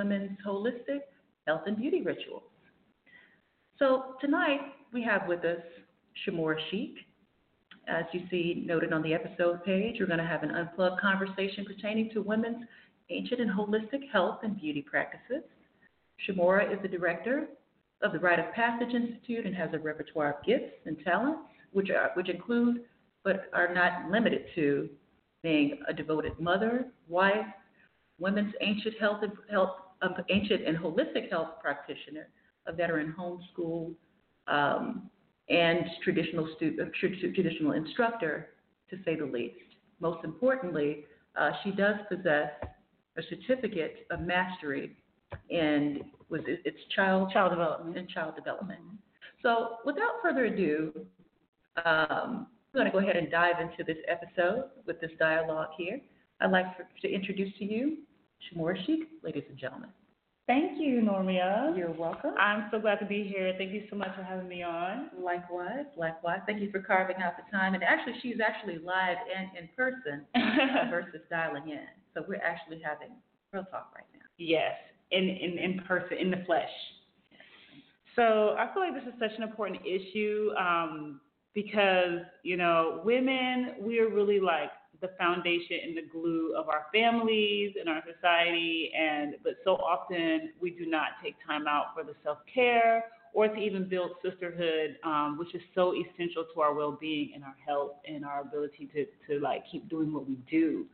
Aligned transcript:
Women's 0.00 0.38
Holistic 0.46 1.00
Health 1.46 1.60
and 1.66 1.76
Beauty 1.76 2.00
Rituals. 2.00 2.44
So 3.78 4.14
tonight 4.18 4.60
we 4.94 5.02
have 5.02 5.28
with 5.28 5.40
us 5.40 5.60
Shemora 6.24 6.56
Sheikh. 6.70 6.94
As 7.86 8.04
you 8.14 8.22
see 8.30 8.64
noted 8.66 8.94
on 8.94 9.02
the 9.02 9.12
episode 9.12 9.62
page, 9.62 9.96
we're 10.00 10.06
going 10.06 10.18
to 10.18 10.24
have 10.24 10.42
an 10.42 10.52
unplugged 10.52 11.02
conversation 11.02 11.66
pertaining 11.66 12.08
to 12.14 12.22
women's 12.22 12.64
ancient 13.10 13.42
and 13.42 13.50
holistic 13.50 14.10
health 14.10 14.38
and 14.42 14.58
beauty 14.58 14.80
practices. 14.80 15.42
Shamora 16.26 16.72
is 16.72 16.80
the 16.80 16.88
director 16.88 17.48
of 18.00 18.12
the 18.12 18.18
Rite 18.20 18.38
of 18.38 18.54
Passage 18.54 18.94
Institute 18.94 19.44
and 19.44 19.54
has 19.54 19.68
a 19.74 19.78
repertoire 19.78 20.38
of 20.38 20.46
gifts 20.46 20.72
and 20.86 20.96
talents, 21.04 21.40
which, 21.72 21.90
are, 21.90 22.10
which 22.14 22.30
include 22.30 22.84
but 23.22 23.50
are 23.52 23.74
not 23.74 24.10
limited 24.10 24.46
to 24.54 24.88
being 25.42 25.78
a 25.86 25.92
devoted 25.92 26.40
mother, 26.40 26.86
wife, 27.06 27.44
women's 28.18 28.54
ancient 28.62 28.94
health 28.98 29.22
and 29.22 29.32
health, 29.50 29.76
ancient 30.30 30.66
and 30.66 30.76
holistic 30.76 31.30
health 31.30 31.60
practitioner, 31.60 32.28
a 32.66 32.72
veteran 32.72 33.14
homeschool, 33.18 33.92
um, 34.48 35.10
and 35.48 35.84
traditional 36.02 36.48
stu- 36.56 36.76
uh, 36.80 36.86
traditional 37.34 37.72
instructor, 37.72 38.50
to 38.88 38.96
say 39.04 39.16
the 39.16 39.24
least. 39.24 39.56
Most 40.00 40.24
importantly, 40.24 41.04
uh, 41.36 41.50
she 41.62 41.70
does 41.72 41.96
possess 42.08 42.50
a 43.16 43.22
certificate 43.28 44.06
of 44.10 44.20
mastery 44.20 44.96
in 45.48 46.00
was 46.28 46.40
it, 46.46 46.60
it's 46.64 46.78
child 46.94 47.30
Child 47.32 47.50
development. 47.50 47.96
and 47.98 48.08
child 48.08 48.36
development. 48.36 48.80
So, 49.42 49.76
without 49.84 50.20
further 50.22 50.44
ado, 50.46 50.92
um, 51.84 52.46
we're 52.72 52.80
going 52.80 52.86
to 52.86 52.92
go 52.92 52.98
ahead 52.98 53.16
and 53.16 53.30
dive 53.30 53.56
into 53.60 53.82
this 53.84 53.98
episode 54.08 54.70
with 54.86 55.00
this 55.00 55.10
dialogue 55.18 55.70
here. 55.76 56.00
I'd 56.40 56.50
like 56.50 56.66
for, 56.76 56.86
to 57.02 57.08
introduce 57.12 57.52
to 57.58 57.64
you 57.64 57.98
Shemora 58.48 58.76
Sheikh, 58.86 59.08
ladies 59.22 59.44
and 59.48 59.58
gentlemen. 59.58 59.90
Thank 60.46 60.80
you, 60.80 61.00
Normia. 61.00 61.76
You're 61.76 61.92
welcome. 61.92 62.34
I'm 62.36 62.68
so 62.72 62.80
glad 62.80 62.96
to 62.96 63.06
be 63.06 63.22
here. 63.22 63.54
Thank 63.56 63.72
you 63.72 63.84
so 63.88 63.94
much 63.94 64.16
for 64.16 64.22
having 64.24 64.48
me 64.48 64.64
on. 64.64 65.10
Likewise, 65.16 65.86
likewise. 65.96 66.40
Thank 66.44 66.60
you 66.60 66.72
for 66.72 66.80
carving 66.80 67.16
out 67.22 67.34
the 67.36 67.48
time. 67.56 67.74
And 67.74 67.84
actually, 67.84 68.14
she's 68.20 68.38
actually 68.44 68.78
live 68.78 69.16
and 69.36 69.48
in 69.56 69.68
person 69.76 70.26
uh, 70.34 70.90
versus 70.90 71.20
dialing 71.30 71.68
in. 71.68 71.86
So 72.14 72.24
we're 72.26 72.42
actually 72.42 72.80
having 72.84 73.14
real 73.52 73.64
talk 73.64 73.92
right 73.94 74.04
now. 74.12 74.26
yes, 74.38 74.72
in, 75.12 75.28
in, 75.28 75.58
in 75.58 75.82
person, 75.86 76.18
in 76.18 76.30
the 76.30 76.42
flesh. 76.46 76.68
So 78.16 78.56
I 78.58 78.72
feel 78.74 78.82
like 78.82 78.94
this 78.94 79.12
is 79.12 79.18
such 79.20 79.36
an 79.36 79.44
important 79.44 79.80
issue 79.86 80.50
um, 80.58 81.20
because, 81.54 82.22
you 82.42 82.56
know, 82.56 83.02
women, 83.04 83.74
we 83.80 84.00
are 84.00 84.08
really 84.08 84.40
like 84.40 84.70
the 85.00 85.08
foundation 85.18 85.78
and 85.84 85.96
the 85.96 86.02
glue 86.10 86.54
of 86.56 86.68
our 86.68 86.86
families 86.92 87.74
and 87.78 87.88
our 87.88 88.02
society. 88.14 88.90
And 88.98 89.34
but 89.42 89.54
so 89.64 89.76
often 89.76 90.50
we 90.60 90.70
do 90.70 90.86
not 90.86 91.08
take 91.22 91.36
time 91.46 91.66
out 91.66 91.86
for 91.94 92.04
the 92.04 92.14
self 92.24 92.38
care 92.52 93.04
or 93.32 93.48
to 93.48 93.56
even 93.56 93.88
build 93.88 94.10
sisterhood, 94.22 94.96
um, 95.04 95.36
which 95.38 95.54
is 95.54 95.62
so 95.74 95.94
essential 95.94 96.44
to 96.54 96.60
our 96.60 96.74
well 96.74 96.96
being 97.00 97.32
and 97.34 97.44
our 97.44 97.56
health 97.66 97.92
and 98.06 98.24
our 98.24 98.40
ability 98.40 98.88
to 98.94 99.06
to 99.28 99.40
like 99.42 99.62
keep 99.70 99.88
doing 99.88 100.12
what 100.12 100.28
we 100.28 100.36
do. 100.50 100.86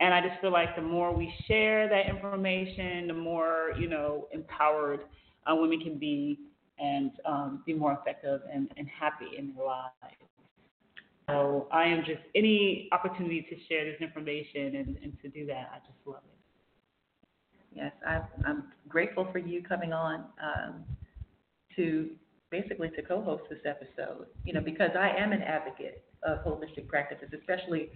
And 0.00 0.12
I 0.12 0.20
just 0.26 0.40
feel 0.40 0.52
like 0.52 0.76
the 0.76 0.82
more 0.82 1.14
we 1.14 1.32
share 1.48 1.88
that 1.88 2.08
information, 2.08 3.00
the 3.08 3.14
more 3.14 3.66
you 3.78 3.80
know 3.80 4.20
empowered 4.26 5.00
uh, 5.46 5.54
women 5.54 5.80
can 5.80 5.98
be 5.98 6.38
and 6.78 7.12
um, 7.24 7.62
be 7.66 7.72
more 7.74 7.92
effective 7.92 8.40
and, 8.52 8.70
and 8.76 8.88
happy 8.88 9.36
in 9.38 9.54
their 9.54 9.64
lives. 9.66 10.35
So 11.28 11.68
I 11.72 11.84
am 11.84 12.04
just 12.04 12.20
any 12.34 12.88
opportunity 12.92 13.46
to 13.48 13.56
share 13.68 13.84
this 13.84 14.00
information 14.00 14.76
and, 14.76 14.96
and 15.02 15.12
to 15.22 15.28
do 15.28 15.46
that, 15.46 15.70
I 15.74 15.78
just 15.78 15.98
love 16.06 16.22
it. 16.26 16.38
Yes, 17.74 17.92
I, 18.06 18.20
I'm 18.46 18.64
grateful 18.88 19.28
for 19.32 19.38
you 19.38 19.62
coming 19.62 19.92
on 19.92 20.24
um, 20.42 20.84
to 21.76 22.10
basically 22.50 22.90
to 22.90 23.02
co-host 23.02 23.44
this 23.50 23.60
episode. 23.66 24.26
You 24.44 24.54
know, 24.54 24.60
because 24.60 24.90
I 24.98 25.10
am 25.10 25.32
an 25.32 25.42
advocate 25.42 26.04
of 26.22 26.38
holistic 26.44 26.88
practices, 26.88 27.28
especially 27.38 27.90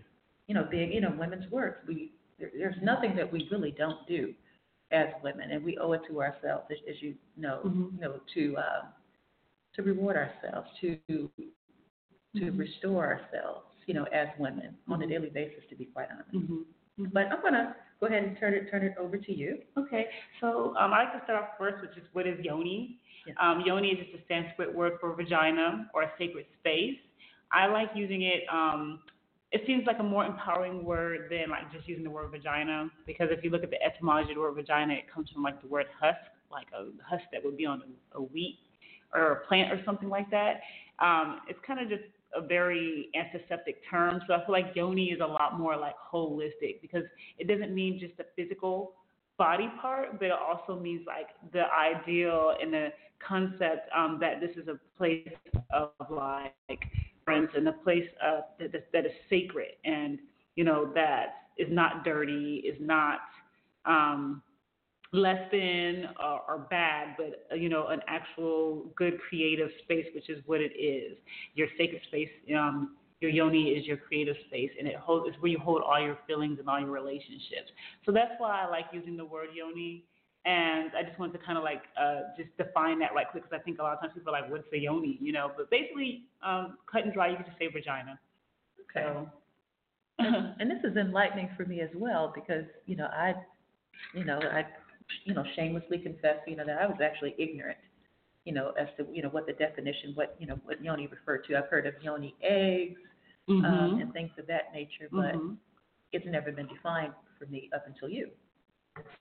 you 0.47 0.55
know 0.55 0.67
being 0.71 0.93
you 0.93 1.01
know 1.01 1.13
women's 1.19 1.51
work. 1.51 1.85
We 1.87 2.13
there, 2.39 2.51
there's 2.57 2.77
nothing 2.83 3.17
that 3.17 3.31
we 3.33 3.49
really 3.51 3.73
don't 3.73 4.07
do 4.07 4.35
as 4.93 5.09
women, 5.23 5.51
and 5.51 5.65
we 5.65 5.79
owe 5.79 5.93
it 5.93 6.03
to 6.09 6.21
ourselves, 6.21 6.65
as, 6.71 6.79
as 6.89 6.97
you 7.03 7.15
know, 7.37 7.61
Mhm. 7.65 7.95
you 7.95 8.01
know, 8.01 8.15
to 8.35 8.57
uh, 8.57 8.83
to 9.75 9.83
reward 9.83 10.17
ourselves, 10.17 10.69
to 10.81 10.99
to 12.37 12.53
Mhm. 12.53 12.59
restore 12.59 13.07
ourselves, 13.07 13.67
you 13.87 13.95
know, 13.95 14.05
as 14.05 14.29
women 14.39 14.77
on 14.89 15.03
a 15.03 15.07
Mhm. 15.07 15.09
daily 15.09 15.31
basis. 15.31 15.65
To 15.69 15.75
be 15.75 15.87
quite 15.87 16.11
honest, 16.11 16.33
Mm-hmm. 16.33 17.05
but 17.13 17.27
I'm 17.33 17.41
gonna 17.43 17.77
go 17.99 18.07
ahead 18.07 18.23
and 18.25 18.37
turn 18.39 18.55
it 18.55 18.71
turn 18.71 18.83
it 18.83 18.97
over 18.97 19.17
to 19.17 19.33
you. 19.33 19.63
Okay, 19.77 20.11
so 20.41 20.77
um, 20.77 20.93
I 20.93 21.05
like 21.05 21.13
to 21.19 21.25
start 21.25 21.43
off 21.43 21.59
first 21.59 21.81
with 21.81 21.95
just 21.95 22.07
what 22.15 22.27
is 22.27 22.39
yoni. 22.45 22.99
Yes. 23.27 23.37
Um, 23.39 23.61
yoni 23.63 23.91
is 23.93 24.07
just 24.07 24.23
a 24.23 24.27
Sanskrit 24.27 24.73
word 24.75 24.99
for 25.01 25.13
vagina 25.15 25.91
or 25.93 26.03
a 26.03 26.13
sacred 26.19 26.47
space. 26.59 26.99
I 27.53 27.67
like 27.67 27.95
using 27.95 28.23
it. 28.23 28.45
Um, 28.49 29.03
it 29.53 29.67
seems 29.67 29.85
like 29.87 29.99
a 29.99 30.03
more 30.05 30.25
empowering 30.25 30.85
word 30.85 31.29
than 31.29 31.51
like 31.51 31.71
just 31.73 31.89
using 31.89 32.05
the 32.05 32.11
word 32.11 32.31
vagina 32.31 32.89
because 33.05 33.31
if 33.33 33.43
you 33.43 33.51
look 33.51 33.65
at 33.65 33.71
the 33.71 33.83
etymology 33.83 34.31
of 34.31 34.37
the 34.37 34.41
word 34.41 34.55
vagina, 34.55 34.95
it 34.95 35.09
comes 35.11 35.29
from 35.31 35.43
like 35.43 35.61
the 35.61 35.67
word 35.67 35.87
husk, 35.99 36.21
like 36.53 36.69
a 36.73 36.87
husk 37.05 37.25
that 37.33 37.45
would 37.45 37.57
be 37.57 37.67
on 37.67 37.83
a, 38.15 38.19
a 38.19 38.23
wheat 38.23 38.61
or 39.13 39.33
a 39.33 39.37
plant 39.47 39.73
or 39.73 39.83
something 39.85 40.09
like 40.09 40.31
that. 40.31 40.61
Um, 41.01 41.41
it's 41.49 41.59
kind 41.67 41.81
of 41.81 41.89
just 41.89 42.05
a 42.35 42.41
very 42.41 43.09
antiseptic 43.15 43.83
term. 43.91 44.21
So 44.27 44.35
I 44.35 44.45
feel 44.45 44.53
like 44.53 44.73
yoni 44.75 45.11
is 45.11 45.21
a 45.21 45.27
lot 45.27 45.59
more 45.59 45.77
like 45.77 45.95
holistic 46.13 46.81
because 46.81 47.05
it 47.39 47.49
doesn't 47.49 47.75
mean 47.75 47.99
just 47.99 48.17
the 48.17 48.27
physical 48.37 48.95
body 49.39 49.71
part, 49.81 50.19
but 50.19 50.27
it 50.27 50.33
also 50.33 50.79
means 50.79 51.03
like 51.07 51.29
the 51.53 51.65
ideal 51.73 52.55
and 52.61 52.73
the 52.73 52.89
concept 53.27 53.89
um, 53.97 54.19
that 54.21 54.41
this 54.41 54.51
is 54.57 54.69
a 54.69 54.79
place 54.99 55.29
of 55.73 55.91
like 56.11 56.83
friends 57.25 57.49
and 57.57 57.69
a 57.69 57.73
place 57.73 58.09
of, 58.23 58.45
that, 58.59 58.73
that, 58.73 58.93
that 58.93 59.07
is 59.07 59.13
sacred 59.29 59.69
and 59.85 60.19
you 60.57 60.65
know 60.65 60.91
that 60.95 61.47
is 61.59 61.69
not 61.71 62.05
dirty, 62.05 62.63
is 62.67 62.77
not 62.81 63.21
um, 63.87 64.43
less 65.13 65.41
than 65.51 66.09
or, 66.23 66.43
or 66.49 66.67
bad, 66.71 67.17
but 67.17 67.47
uh, 67.53 67.55
you 67.55 67.69
know 67.69 67.89
an 67.89 68.01
actual 68.07 68.87
good 68.97 69.19
creative 69.29 69.71
space, 69.83 70.07
which 70.15 70.29
is 70.29 70.43
what 70.47 70.61
it 70.61 70.73
is. 70.79 71.17
Your 71.55 71.69
sacred 71.77 72.03
space. 72.09 72.29
Um, 72.57 72.97
your 73.21 73.31
yoni 73.31 73.65
is 73.65 73.87
your 73.87 73.99
creative 73.99 74.37
space, 74.47 74.71
and 74.79 74.89
it 74.89 74.97
holds 74.97 75.27
it's 75.29 75.41
where 75.43 75.53
you 75.53 75.59
hold 75.59 75.83
all 75.83 76.01
your 76.01 76.19
feelings 76.27 76.59
and 76.59 76.69
all 76.69 76.81
your 76.81 76.91
relationships. 76.91 77.71
So 78.07 78.13
that's 78.13 78.33
why 78.39 78.63
I 78.63 78.71
like 78.71 78.87
using 78.93 79.17
the 79.17 79.25
word 79.25 79.49
yoni. 79.55 80.05
And 80.47 80.91
I 80.97 81.03
just 81.03 81.19
wanted 81.19 81.39
to 81.39 81.45
kind 81.45 81.59
of 81.59 81.65
like 81.65 81.83
uh, 82.01 82.21
just 82.39 82.49
define 82.57 82.99
that 83.01 83.13
right 83.15 83.27
quick 83.31 83.45
because 83.45 83.61
I 83.61 83.63
think 83.63 83.79
a 83.79 83.83
lot 83.83 83.93
of 83.93 84.01
times 84.01 84.13
people 84.15 84.35
are 84.35 84.41
like, 84.41 84.51
"What's 84.51 84.65
a 84.73 84.79
yoni?" 84.79 85.19
You 85.21 85.33
know, 85.33 85.53
but 85.55 85.71
basically, 85.71 86.25
um, 86.43 86.79
cut 86.91 87.05
and 87.05 87.13
dry, 87.13 87.29
you 87.29 87.37
can 87.37 87.45
just 87.45 87.59
say 87.59 87.69
vagina. 87.69 88.19
Okay. 88.97 89.07
So, 89.07 89.29
and 90.19 90.71
this 90.71 90.79
is 90.83 90.97
enlightening 90.97 91.51
for 91.59 91.67
me 91.67 91.83
as 91.83 91.91
well 91.95 92.33
because 92.35 92.65
you 92.87 92.97
know 92.97 93.09
I, 93.13 93.35
you 94.15 94.25
know 94.25 94.41
I, 94.41 94.65
you 95.25 95.35
know 95.35 95.45
shamelessly 95.57 95.99
confess 95.99 96.37
you 96.47 96.57
know 96.57 96.65
that 96.67 96.81
I 96.81 96.87
was 96.87 96.99
actually 97.03 97.35
ignorant, 97.39 97.79
you 98.45 98.53
know 98.53 98.73
as 98.79 98.89
to 98.97 99.07
you 99.13 99.23
know 99.23 99.29
what 99.31 99.47
the 99.47 99.53
definition 99.55 100.13
what 100.15 100.37
you 100.39 100.47
know 100.47 100.59
what 100.65 100.83
yoni 100.83 101.07
referred 101.07 101.45
to. 101.47 101.57
I've 101.57 101.69
heard 101.69 101.87
of 101.87 101.95
yoni 102.03 102.35
eggs 102.43 103.01
um, 103.65 103.65
Mhm. 103.65 104.01
and 104.03 104.13
things 104.13 104.31
of 104.39 104.47
that 104.47 104.73
nature, 104.73 105.09
but 105.11 105.35
Mhm. 105.35 105.57
it's 106.13 106.27
never 106.27 106.53
been 106.53 106.67
defined 106.69 107.15
for 107.39 107.47
me 107.47 107.71
up 107.75 107.87
until 107.87 108.09
you. 108.09 108.31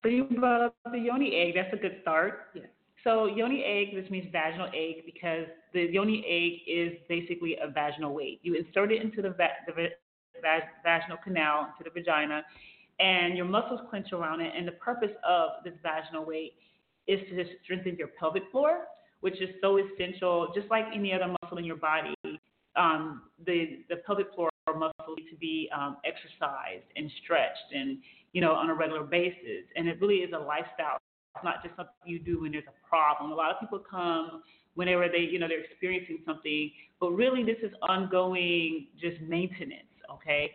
So 0.04 0.10
you 0.10 0.24
brought 0.24 0.62
up 0.62 0.76
the 0.92 0.98
yoni 1.00 1.36
egg. 1.36 1.56
That's 1.56 1.74
a 1.74 1.78
good 1.78 1.98
start. 2.02 2.50
Yes. 2.54 2.68
So 3.04 3.26
yoni 3.26 3.64
egg, 3.64 3.96
this 3.96 4.10
means 4.10 4.28
vaginal 4.32 4.68
egg 4.74 5.06
because 5.06 5.48
the 5.74 5.82
yoni 5.92 6.24
egg 6.28 6.62
is 6.68 6.98
basically 7.08 7.58
a 7.62 7.68
vaginal 7.68 8.14
weight. 8.14 8.40
You 8.44 8.56
insert 8.56 8.92
it 8.92 9.02
into 9.02 9.22
the, 9.22 9.30
va- 9.32 9.60
the 9.68 9.74
va- 9.74 10.62
vaginal 10.84 11.18
canal, 11.24 11.68
into 11.72 11.84
the 11.84 11.92
vagina, 11.92 12.44
and 13.00 13.36
your 13.38 13.46
muscles 13.46 13.80
clench 13.90 14.12
around 14.12 14.42
it. 14.42 14.52
And 14.56 14.68
the 14.68 14.74
purpose 14.74 15.12
of 15.28 15.64
this 15.64 15.74
vaginal 15.82 16.26
weight 16.26 16.54
is 17.08 17.20
to 17.30 17.44
just 17.44 17.56
strengthen 17.64 17.96
your 17.96 18.10
pelvic 18.20 18.44
floor, 18.52 18.82
which 19.22 19.42
is 19.42 19.50
so 19.62 19.80
essential, 19.80 20.52
just 20.54 20.70
like 20.70 20.86
any 20.94 21.14
other 21.14 21.34
muscle 21.42 21.58
in 21.58 21.66
your 21.66 21.78
body. 21.78 22.16
Um, 22.76 23.24
the 23.46 23.84
the 23.90 23.98
pelvic 24.06 24.28
floor 24.36 24.50
muscle 24.68 25.16
to 25.30 25.36
be 25.40 25.70
um, 25.76 25.98
exercised 26.06 26.86
and 26.96 27.10
stretched, 27.24 27.74
and 27.74 27.98
you 28.34 28.42
know 28.42 28.54
on 28.54 28.70
a 28.70 28.74
regular 28.74 29.04
basis. 29.04 29.66
And 29.76 29.88
it 29.88 30.00
really 30.00 30.18
is 30.18 30.32
a 30.34 30.40
lifestyle. 30.40 30.98
It's 31.36 31.44
not 31.44 31.64
just 31.64 31.76
something 31.76 31.94
you 32.06 32.20
do 32.20 32.42
when 32.42 32.52
there's 32.52 32.66
a 32.68 32.88
problem. 32.88 33.32
A 33.32 33.36
lot 33.36 33.52
of 33.52 33.60
people 33.60 33.80
come 33.80 34.44
whenever 34.76 35.08
they 35.10 35.20
you 35.20 35.40
know 35.40 35.48
they're 35.48 35.64
experiencing 35.64 36.20
something, 36.26 36.72
but 37.00 37.12
really 37.12 37.44
this 37.44 37.58
is 37.64 37.72
ongoing 37.82 38.88
just 39.00 39.20
maintenance. 39.22 39.84
Okay, 40.14 40.52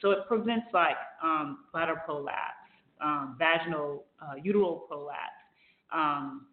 so 0.00 0.10
it 0.10 0.26
prevents 0.28 0.66
like 0.72 0.96
um, 1.22 1.64
bladder 1.72 2.02
prolapse, 2.04 2.70
um, 3.00 3.36
vaginal 3.38 4.04
uh, 4.20 4.34
uteral 4.42 4.84
prolapse. 4.88 5.32
Um, 5.92 6.46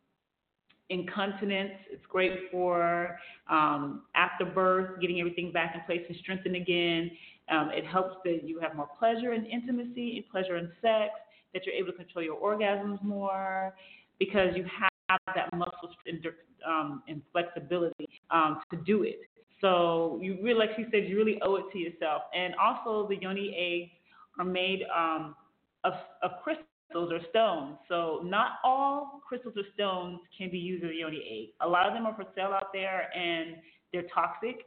incontinence. 0.89 1.73
It's 1.91 2.05
great 2.07 2.49
for 2.51 3.17
um, 3.49 4.03
after 4.15 4.45
birth, 4.45 5.01
getting 5.01 5.19
everything 5.19 5.51
back 5.51 5.75
in 5.75 5.81
place 5.81 6.01
and 6.07 6.17
strengthened 6.17 6.55
again. 6.55 7.11
Um, 7.49 7.69
it 7.73 7.85
helps 7.85 8.15
that 8.25 8.41
you 8.43 8.59
have 8.59 8.75
more 8.75 8.89
pleasure 8.97 9.31
and 9.31 9.45
intimacy 9.47 10.17
and 10.17 10.29
pleasure 10.29 10.57
in 10.57 10.71
sex, 10.81 11.11
that 11.53 11.65
you're 11.65 11.75
able 11.75 11.91
to 11.91 11.97
control 11.97 12.23
your 12.23 12.37
orgasms 12.39 13.01
more 13.03 13.73
because 14.19 14.49
you 14.55 14.63
have 14.63 15.19
that 15.35 15.53
muscle 15.53 15.89
and, 16.05 16.25
um, 16.67 17.03
and 17.07 17.21
flexibility 17.31 18.09
um, 18.31 18.61
to 18.71 18.77
do 18.77 19.03
it. 19.03 19.21
So 19.61 20.19
you 20.21 20.37
really, 20.41 20.59
like 20.59 20.71
she 20.75 20.85
said, 20.91 21.07
you 21.07 21.17
really 21.17 21.39
owe 21.41 21.55
it 21.55 21.65
to 21.71 21.77
yourself. 21.79 22.23
And 22.35 22.53
also, 22.55 23.07
the 23.07 23.17
yoni 23.17 23.55
eggs 23.57 23.91
are 24.39 24.45
made 24.45 24.83
um, 24.95 25.35
of, 25.83 25.93
of 26.21 26.31
crystals 26.43 26.77
or 26.85 27.19
stones. 27.29 27.77
So 27.87 28.21
not 28.23 28.29
all 28.63 29.21
crystals 29.27 29.55
or 29.57 29.63
stones 29.73 30.19
can 30.37 30.49
be 30.49 30.57
used 30.57 30.83
as 30.83 30.91
yoni 30.97 31.21
egg. 31.29 31.53
A 31.61 31.67
lot 31.67 31.87
of 31.87 31.93
them 31.93 32.05
are 32.05 32.15
for 32.15 32.25
sale 32.35 32.51
out 32.53 32.71
there 32.73 33.09
and 33.15 33.55
they're 33.91 34.05
toxic. 34.13 34.57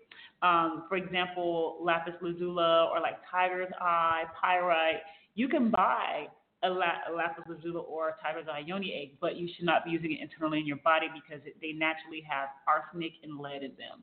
Um, 0.42 0.84
for 0.88 0.96
example, 0.96 1.78
lapis 1.80 2.14
lazuli 2.20 2.62
or 2.92 3.00
like 3.00 3.16
tiger's 3.30 3.70
eye, 3.80 4.24
pyrite. 4.40 5.00
You 5.34 5.48
can 5.48 5.70
buy 5.70 6.26
a, 6.62 6.68
la- 6.68 7.04
a 7.08 7.12
lapis 7.14 7.44
lazuli 7.48 7.82
or 7.88 8.16
tiger's 8.22 8.46
eye 8.52 8.62
yoni 8.66 8.92
egg, 8.94 9.16
but 9.20 9.36
you 9.36 9.48
should 9.54 9.64
not 9.64 9.84
be 9.84 9.90
using 9.90 10.12
it 10.12 10.20
internally 10.20 10.58
in 10.60 10.66
your 10.66 10.78
body 10.78 11.06
because 11.14 11.44
it, 11.46 11.56
they 11.60 11.72
naturally 11.72 12.22
have 12.28 12.48
arsenic 12.66 13.12
and 13.22 13.38
lead 13.38 13.62
in 13.62 13.72
them. 13.78 14.02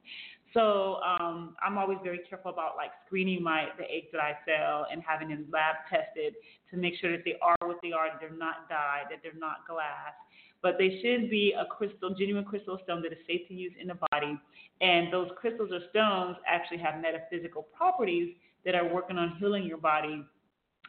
So 0.54 1.00
um, 1.04 1.56
I'm 1.64 1.78
always 1.78 1.98
very 2.04 2.20
careful 2.30 2.52
about 2.52 2.76
like 2.78 2.92
screening 3.06 3.44
my 3.44 3.68
the 3.78 3.84
eggs 3.84 4.08
that 4.14 4.22
I 4.22 4.34
sell 4.46 4.88
and 4.92 5.02
having 5.06 5.30
them 5.30 5.46
lab 5.52 5.76
tested 5.90 6.36
to 6.72 6.78
make 6.78 6.94
sure 7.00 7.12
that 7.12 7.24
they 7.26 7.36
are 7.42 7.56
what 7.68 7.78
they 7.82 7.92
are, 7.92 8.08
that 8.10 8.20
they're 8.20 8.30
not 8.38 8.70
dyed, 8.70 9.06
that 9.10 9.20
they're 9.24 9.40
not 9.40 9.68
glass. 9.68 10.14
But 10.62 10.78
they 10.80 11.00
should 11.02 11.30
be 11.30 11.54
a 11.58 11.66
crystal, 11.66 12.16
genuine 12.16 12.46
crystal 12.46 12.80
stone 12.84 13.02
that 13.04 13.12
is 13.12 13.20
safe 13.28 13.48
to 13.48 13.54
use 13.54 13.74
in 13.80 13.88
the 13.88 13.98
body. 14.12 14.40
And 14.82 15.14
those 15.14 15.30
crystals 15.40 15.72
or 15.72 15.82
stones 15.92 16.38
actually 16.48 16.80
have 16.80 17.02
metaphysical 17.02 17.64
properties 17.76 18.34
that 18.66 18.74
are 18.74 18.92
working 18.92 19.18
on 19.18 19.38
healing 19.40 19.64
your 19.64 19.78
body, 19.78 20.24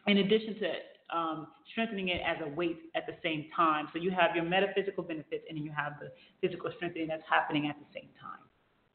in 0.07 0.19
addition 0.19 0.59
to 0.61 0.73
um, 1.17 1.49
strengthening 1.71 2.09
it 2.09 2.21
as 2.27 2.37
a 2.45 2.49
weight 2.49 2.79
at 2.95 3.07
the 3.07 3.15
same 3.23 3.47
time. 3.55 3.89
So 3.93 3.99
you 3.99 4.11
have 4.11 4.35
your 4.35 4.45
metaphysical 4.45 5.05
benefits 5.05 5.45
and 5.49 5.59
you 5.59 5.71
have 5.77 5.95
the 6.01 6.11
physical 6.41 6.71
strengthening 6.77 7.09
that's 7.09 7.23
happening 7.29 7.69
at 7.69 7.77
the 7.77 7.87
same 7.95 8.09
time. 8.21 8.41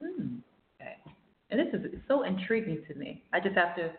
Hmm. 0.01 0.52
Okay. 0.83 1.15
And 1.49 1.59
this 1.59 1.73
is 1.73 1.99
so 2.07 2.23
intriguing 2.23 2.83
to 2.87 2.95
me. 2.95 3.23
I 3.31 3.39
just 3.39 3.55
have 3.55 3.75
to 3.75 3.91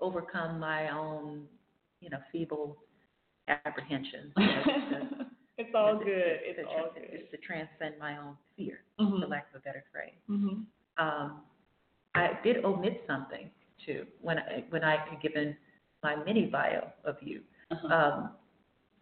overcome 0.00 0.58
my 0.58 0.90
own, 0.90 1.44
you 2.00 2.10
know, 2.10 2.18
feeble 2.32 2.76
apprehension. 3.48 4.32
You 5.58 5.64
know, 5.64 5.66
it's 5.66 5.74
all 5.74 5.98
good. 5.98 6.04
To, 6.04 6.14
it's 6.14 6.58
to, 6.60 6.66
all 6.66 6.90
good. 6.94 7.18
Just 7.18 7.32
to 7.32 7.36
transcend 7.38 7.94
my 7.98 8.16
own 8.16 8.36
fear, 8.56 8.78
mm-hmm. 9.00 9.20
for 9.20 9.26
lack 9.26 9.48
of 9.52 9.60
a 9.60 9.64
better 9.64 9.82
phrase. 9.90 10.12
Mm-hmm. 10.30 11.04
Um, 11.04 11.40
I 12.14 12.38
did 12.44 12.64
omit 12.64 13.02
something 13.08 13.50
too 13.84 14.06
when 14.20 14.38
I 14.38 14.62
when 14.70 14.84
I 14.84 15.04
had 15.04 15.20
given 15.20 15.56
my 16.04 16.14
mini 16.24 16.46
bio 16.46 16.86
of 17.04 17.16
you. 17.20 17.40
Uh-huh. 17.72 17.88
Um, 17.92 18.30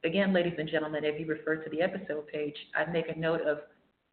again, 0.03 0.33
ladies 0.33 0.55
and 0.57 0.67
gentlemen, 0.67 1.05
if 1.05 1.21
you 1.21 1.27
refer 1.27 1.57
to 1.57 1.69
the 1.69 1.83
episode 1.83 2.27
page, 2.29 2.57
I 2.75 2.91
make 2.91 3.09
a 3.15 3.19
note 3.19 3.43
of 3.43 3.59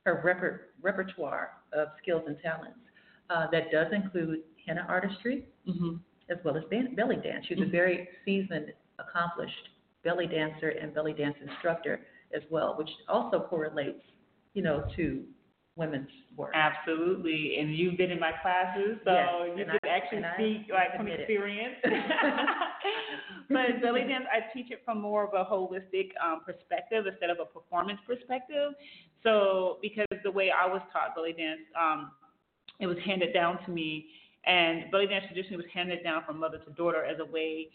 her 0.05 0.21
reper- 0.25 0.83
repertoire 0.83 1.51
of 1.71 1.87
skills 2.01 2.23
and 2.27 2.37
talents. 2.41 2.79
Uh, 3.29 3.47
that 3.51 3.71
does 3.71 3.87
include 3.93 4.39
henna 4.65 4.85
artistry 4.87 5.45
mm-hmm. 5.67 5.95
as 6.29 6.37
well 6.43 6.57
as 6.57 6.63
ban- 6.69 6.95
belly 6.95 7.15
dance. 7.15 7.45
She's 7.47 7.57
mm-hmm. 7.57 7.69
a 7.69 7.71
very 7.71 8.09
seasoned, 8.25 8.73
accomplished 8.99 9.69
belly 10.03 10.27
dancer 10.27 10.69
and 10.69 10.93
belly 10.93 11.13
dance 11.13 11.35
instructor 11.41 12.01
as 12.35 12.41
well, 12.49 12.75
which 12.77 12.89
also 13.07 13.45
correlates, 13.49 14.01
you 14.53 14.61
know, 14.61 14.83
to 14.95 15.23
women's 15.75 16.09
work. 16.37 16.51
Absolutely, 16.53 17.57
and 17.59 17.75
you've 17.75 17.97
been 17.97 18.11
in 18.11 18.19
my 18.19 18.31
classes, 18.41 18.97
so 19.03 19.11
yes, 19.11 19.29
you 19.57 19.65
can 19.65 19.79
I, 19.83 19.87
actually 19.87 20.21
speak 20.35 20.71
I 20.71 20.75
like 20.75 20.97
from 20.97 21.07
experience. 21.07 21.75
but 23.49 23.81
belly 23.81 24.01
dance, 24.01 24.25
I 24.31 24.53
teach 24.53 24.71
it 24.71 24.81
from 24.85 25.01
more 25.01 25.25
of 25.25 25.33
a 25.33 25.49
holistic 25.49 26.09
um, 26.23 26.41
perspective 26.45 27.05
instead 27.07 27.29
of 27.29 27.37
a 27.41 27.45
performance 27.45 27.99
perspective. 28.05 28.73
So 29.23 29.79
because 29.81 30.07
the 30.23 30.31
way 30.31 30.51
I 30.51 30.67
was 30.67 30.81
taught 30.91 31.15
belly 31.15 31.33
dance, 31.33 31.61
um, 31.79 32.11
it 32.79 32.87
was 32.87 32.97
handed 33.05 33.33
down 33.33 33.63
to 33.65 33.71
me, 33.71 34.07
and 34.45 34.91
belly 34.91 35.07
dance 35.07 35.25
traditionally 35.27 35.57
was 35.57 35.71
handed 35.73 36.03
down 36.03 36.23
from 36.25 36.39
mother 36.39 36.57
to 36.59 36.71
daughter 36.71 37.03
as 37.03 37.17
a 37.19 37.25
way 37.25 37.69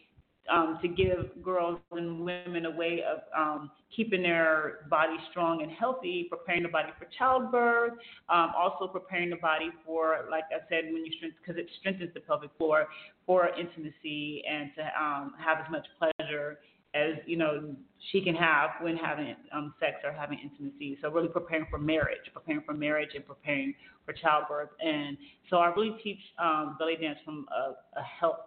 um, 0.51 0.79
to 0.83 0.89
give 0.89 1.43
girls 1.43 1.79
and 1.93 2.21
women 2.21 2.67
a 2.67 2.71
way 2.71 3.03
of 3.03 3.21
um, 3.37 3.71
keeping 3.95 4.23
their 4.23 4.87
body 4.89 5.17
strong 5.31 5.63
and 5.63 5.71
healthy, 5.71 6.27
preparing 6.31 6.63
the 6.63 6.69
body 6.69 6.89
for 6.99 7.07
childbirth, 7.19 7.93
um, 8.29 8.53
also 8.57 8.87
preparing 8.87 9.31
the 9.31 9.37
body 9.37 9.71
for, 9.85 10.25
like 10.31 10.45
I 10.51 10.67
said, 10.69 10.85
when 10.93 11.05
you 11.05 11.13
because 11.41 11.61
it 11.61 11.69
strengthens 11.81 12.15
the 12.15 12.21
pelvic 12.21 12.51
floor 12.59 12.87
for 13.27 13.49
intimacy 13.49 14.43
and 14.51 14.71
to 14.77 14.83
um, 15.03 15.35
have 15.39 15.59
as 15.59 15.71
much 15.71 15.87
pleasure 15.99 16.59
as 16.99 17.15
you 17.27 17.37
know 17.37 17.75
she 18.13 18.21
can 18.21 18.35
have 18.35 18.71
when 18.81 18.97
having 18.97 19.35
um, 19.53 19.75
sex 19.81 19.97
or 20.05 20.13
having 20.13 20.39
intimacy. 20.39 20.99
So 21.03 21.11
really 21.11 21.29
preparing 21.29 21.67
for 21.71 21.79
marriage, 21.79 22.21
preparing 22.33 22.63
for 22.65 22.75
marriage, 22.75 23.11
and 23.15 23.27
preparing 23.27 23.75
for 24.05 24.13
childbirth. 24.13 24.71
And 24.81 25.17
so 25.51 25.57
I 25.57 25.73
really 25.75 25.97
teach 26.03 26.21
um, 26.39 26.77
belly 26.79 26.97
dance 27.01 27.19
from 27.25 27.47
a, 27.51 27.99
a 27.99 28.03
health 28.03 28.41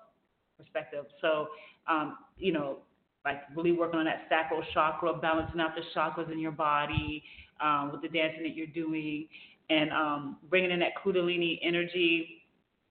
perspective. 0.57 1.05
So 1.21 1.47
um, 1.87 2.17
you 2.37 2.53
know, 2.53 2.79
like 3.25 3.41
really 3.55 3.71
working 3.71 3.99
on 3.99 4.05
that 4.05 4.27
sacral 4.29 4.63
chakra, 4.73 5.13
balancing 5.17 5.59
out 5.59 5.71
the 5.75 5.81
chakras 5.95 6.31
in 6.31 6.39
your 6.39 6.51
body 6.51 7.23
um, 7.61 7.91
with 7.91 8.01
the 8.01 8.07
dancing 8.07 8.43
that 8.43 8.55
you're 8.55 8.67
doing, 8.67 9.27
and 9.69 9.91
um, 9.91 10.37
bringing 10.49 10.71
in 10.71 10.79
that 10.79 10.91
Kundalini 11.03 11.59
energy. 11.63 12.37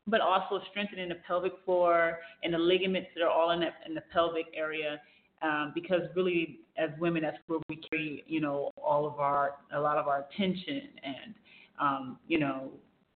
But 0.06 0.20
also 0.20 0.60
strengthening 0.70 1.08
the 1.08 1.18
pelvic 1.26 1.52
floor 1.64 2.18
and 2.42 2.54
the 2.54 2.58
ligaments 2.58 3.10
that 3.14 3.22
are 3.22 3.30
all 3.30 3.50
in, 3.50 3.62
in 3.86 3.94
the 3.94 4.02
pelvic 4.12 4.46
area, 4.56 5.00
um, 5.42 5.72
because 5.74 6.02
really, 6.14 6.60
as 6.76 6.90
women, 6.98 7.22
that's 7.22 7.38
where 7.46 7.60
we 7.68 7.76
carry, 7.76 8.24
you 8.26 8.40
know, 8.40 8.70
all 8.76 9.06
of 9.06 9.18
our, 9.18 9.56
a 9.74 9.80
lot 9.80 9.96
of 9.96 10.06
our 10.06 10.26
attention, 10.30 10.82
and, 11.02 11.34
um, 11.80 12.18
you 12.28 12.38
know, 12.38 12.70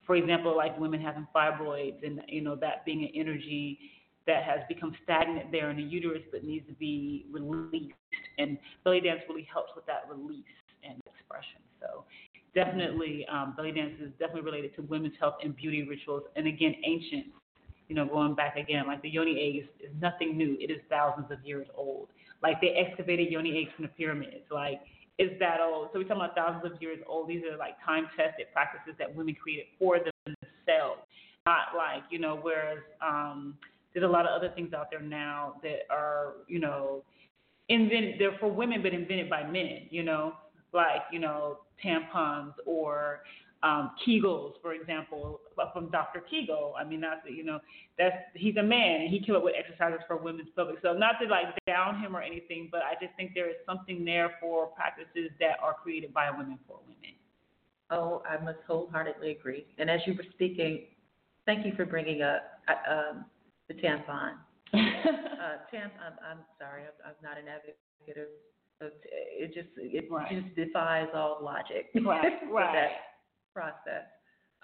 for 0.06 0.16
example, 0.16 0.56
like 0.56 0.78
women 0.78 1.00
having 1.00 1.26
fibroids, 1.34 2.04
and 2.04 2.20
you 2.28 2.42
know 2.42 2.56
that 2.56 2.84
being 2.84 3.02
an 3.04 3.10
energy 3.14 3.78
that 4.26 4.42
has 4.44 4.60
become 4.68 4.94
stagnant 5.02 5.52
there 5.52 5.70
in 5.70 5.76
the 5.76 5.82
uterus 5.82 6.22
but 6.32 6.44
needs 6.44 6.66
to 6.66 6.74
be 6.74 7.26
released. 7.30 7.94
And 8.38 8.58
belly 8.82 9.00
dance 9.00 9.20
really 9.28 9.46
helps 9.52 9.72
with 9.76 9.86
that 9.86 10.06
release 10.10 10.44
and 10.82 11.00
expression. 11.06 11.60
So 11.80 12.04
definitely, 12.54 13.26
um, 13.30 13.54
belly 13.56 13.72
dance 13.72 13.94
is 14.00 14.10
definitely 14.18 14.42
related 14.42 14.74
to 14.76 14.82
women's 14.82 15.14
health 15.20 15.34
and 15.42 15.54
beauty 15.54 15.86
rituals. 15.86 16.22
And 16.36 16.46
again, 16.46 16.74
ancient, 16.84 17.26
you 17.88 17.94
know, 17.94 18.06
going 18.06 18.34
back 18.34 18.56
again, 18.56 18.86
like 18.86 19.02
the 19.02 19.08
yoni 19.08 19.38
egg 19.40 19.64
is, 19.64 19.90
is 19.90 19.94
nothing 20.00 20.36
new. 20.36 20.56
It 20.60 20.70
is 20.70 20.78
thousands 20.88 21.30
of 21.30 21.44
years 21.44 21.66
old. 21.76 22.08
Like 22.42 22.60
they 22.60 22.68
excavated 22.68 23.30
yoni 23.30 23.58
eggs 23.60 23.70
from 23.76 23.84
the 23.84 23.90
pyramids. 23.90 24.44
Like 24.50 24.80
it's 25.18 25.38
that 25.40 25.58
old. 25.60 25.88
So 25.92 25.98
we're 25.98 26.04
talking 26.04 26.22
about 26.22 26.34
thousands 26.34 26.74
of 26.74 26.82
years 26.82 26.98
old. 27.06 27.28
These 27.28 27.42
are 27.50 27.56
like 27.56 27.74
time 27.84 28.06
tested 28.16 28.46
practices 28.52 28.94
that 28.98 29.14
women 29.14 29.34
created 29.34 29.66
for 29.78 29.98
themselves. 29.98 31.02
Not 31.46 31.76
like, 31.76 32.02
you 32.10 32.18
know, 32.18 32.38
whereas 32.40 32.78
um, 33.06 33.54
there's 33.92 34.04
a 34.04 34.08
lot 34.08 34.26
of 34.26 34.32
other 34.34 34.52
things 34.54 34.72
out 34.72 34.88
there 34.90 35.02
now 35.02 35.56
that 35.62 35.80
are, 35.90 36.32
you 36.48 36.58
know, 36.58 37.02
invented. 37.68 38.18
They're 38.18 38.36
for 38.40 38.50
women, 38.50 38.82
but 38.82 38.92
invented 38.92 39.30
by 39.30 39.44
men. 39.44 39.86
You 39.90 40.02
know, 40.02 40.34
like 40.72 41.02
you 41.12 41.18
know 41.18 41.58
tampons 41.84 42.54
or 42.66 43.20
um, 43.62 43.92
Kegels, 44.06 44.52
for 44.60 44.74
example, 44.74 45.40
from 45.72 45.90
Dr. 45.90 46.20
Kegel. 46.20 46.74
I 46.78 46.84
mean, 46.84 47.00
that's 47.00 47.20
you 47.28 47.44
know, 47.44 47.60
that's 47.98 48.16
he's 48.34 48.56
a 48.56 48.62
man 48.62 49.02
and 49.02 49.10
he 49.10 49.20
came 49.20 49.34
up 49.34 49.44
with 49.44 49.54
exercises 49.58 50.00
for 50.06 50.16
women's 50.16 50.48
pelvic. 50.54 50.76
So 50.82 50.92
not 50.92 51.16
to 51.22 51.28
like 51.28 51.46
down 51.66 52.00
him 52.00 52.16
or 52.16 52.22
anything, 52.22 52.68
but 52.70 52.82
I 52.82 52.94
just 53.00 53.14
think 53.16 53.32
there 53.34 53.48
is 53.48 53.56
something 53.66 54.04
there 54.04 54.32
for 54.40 54.66
practices 54.68 55.30
that 55.40 55.58
are 55.62 55.74
created 55.74 56.12
by 56.12 56.30
women 56.30 56.58
for 56.66 56.78
women. 56.82 57.14
Oh, 57.90 58.22
I 58.28 58.42
must 58.42 58.58
wholeheartedly 58.66 59.32
agree. 59.32 59.66
And 59.78 59.90
as 59.90 60.00
you 60.06 60.14
were 60.14 60.24
speaking, 60.32 60.86
thank 61.46 61.66
you 61.66 61.72
for 61.76 61.84
bringing 61.84 62.22
up 62.22 62.42
uh, 62.68 62.92
um, 62.92 63.24
the 63.68 63.74
tampon. 63.74 64.32
uh, 64.74 64.78
tam, 65.70 65.90
I'm, 66.04 66.16
I'm 66.24 66.38
sorry, 66.58 66.82
I'm, 66.82 66.96
I'm 67.06 67.14
not 67.22 67.38
an 67.38 67.44
advocate 67.48 68.26
of, 68.80 68.86
of 68.86 68.92
it. 69.04 69.54
Just 69.54 69.68
it 69.76 70.10
Right. 70.10 70.42
just 70.42 70.56
defies 70.56 71.08
all 71.14 71.38
logic. 71.42 71.90
Right, 72.04 72.32
for 72.48 72.54
right. 72.54 72.72
that 72.74 72.90
process. 73.52 74.08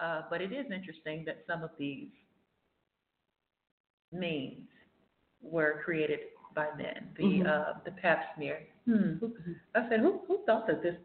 Uh, 0.01 0.23
but 0.31 0.41
it 0.41 0.53
is 0.53 0.67
interesting 0.73 1.25
that 1.27 1.39
some 1.47 1.63
of 1.63 1.71
these 1.79 2.09
means 4.13 4.67
were 5.43 5.81
created 5.85 6.21
by 6.55 6.69
men. 6.77 7.13
The 7.17 7.23
Mhm. 7.23 7.47
uh, 7.47 7.79
the 7.85 7.93
Pap 7.93 8.35
smear. 8.35 8.67
Hmm. 8.87 9.15
Who, 9.21 9.35
I 9.75 9.89
said, 9.89 10.01
who 10.01 10.19
who 10.27 10.43
thought 10.47 10.69
of 10.69 10.83
this 10.83 10.97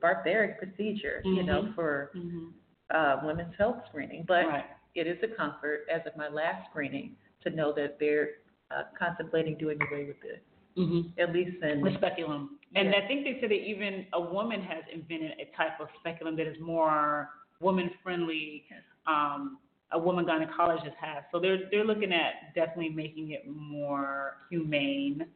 barbaric 0.00 0.58
procedure? 0.58 1.20
You 1.24 1.42
know, 1.44 1.62
Mhm. 1.62 1.74
for 1.74 2.10
mm-hmm. 2.14 2.48
uh, 2.90 3.20
women's 3.24 3.54
health 3.56 3.84
screening. 3.88 4.24
But 4.26 4.46
right. 4.46 4.64
it 4.94 5.06
is 5.06 5.22
a 5.22 5.28
comfort, 5.28 5.86
as 5.90 6.04
of 6.06 6.16
my 6.16 6.28
last 6.28 6.68
screening, 6.70 7.16
to 7.42 7.50
know 7.50 7.72
that 7.72 7.98
they're 7.98 8.30
uh, 8.70 8.84
contemplating 8.98 9.56
doing 9.56 9.80
away 9.82 10.04
with 10.06 10.20
this, 10.20 10.40
Mm-hmm. 10.76 11.18
at 11.20 11.32
least 11.32 11.62
in 11.62 11.80
The 11.80 11.94
speculum. 11.94 12.58
And 12.74 12.90
Yeah. 12.90 12.98
I 12.98 13.06
think 13.06 13.24
they 13.24 13.40
said 13.40 13.50
that 13.50 13.62
even 13.66 14.06
a 14.12 14.20
woman 14.20 14.60
has 14.62 14.84
invented 14.92 15.38
a 15.38 15.46
type 15.56 15.80
of 15.80 15.88
speculum 16.00 16.36
that 16.36 16.46
is 16.46 16.58
more 16.60 17.30
woman 17.60 17.90
friendly. 18.02 18.64
Um, 19.06 19.58
a 19.92 19.98
woman 19.98 20.26
gynecologist 20.26 20.94
has. 21.00 21.24
So 21.32 21.40
they're 21.40 21.68
they're 21.70 21.84
looking 21.84 22.12
at 22.12 22.54
definitely 22.54 22.90
making 22.90 23.30
it 23.30 23.44
more 23.48 24.36
humane 24.50 25.26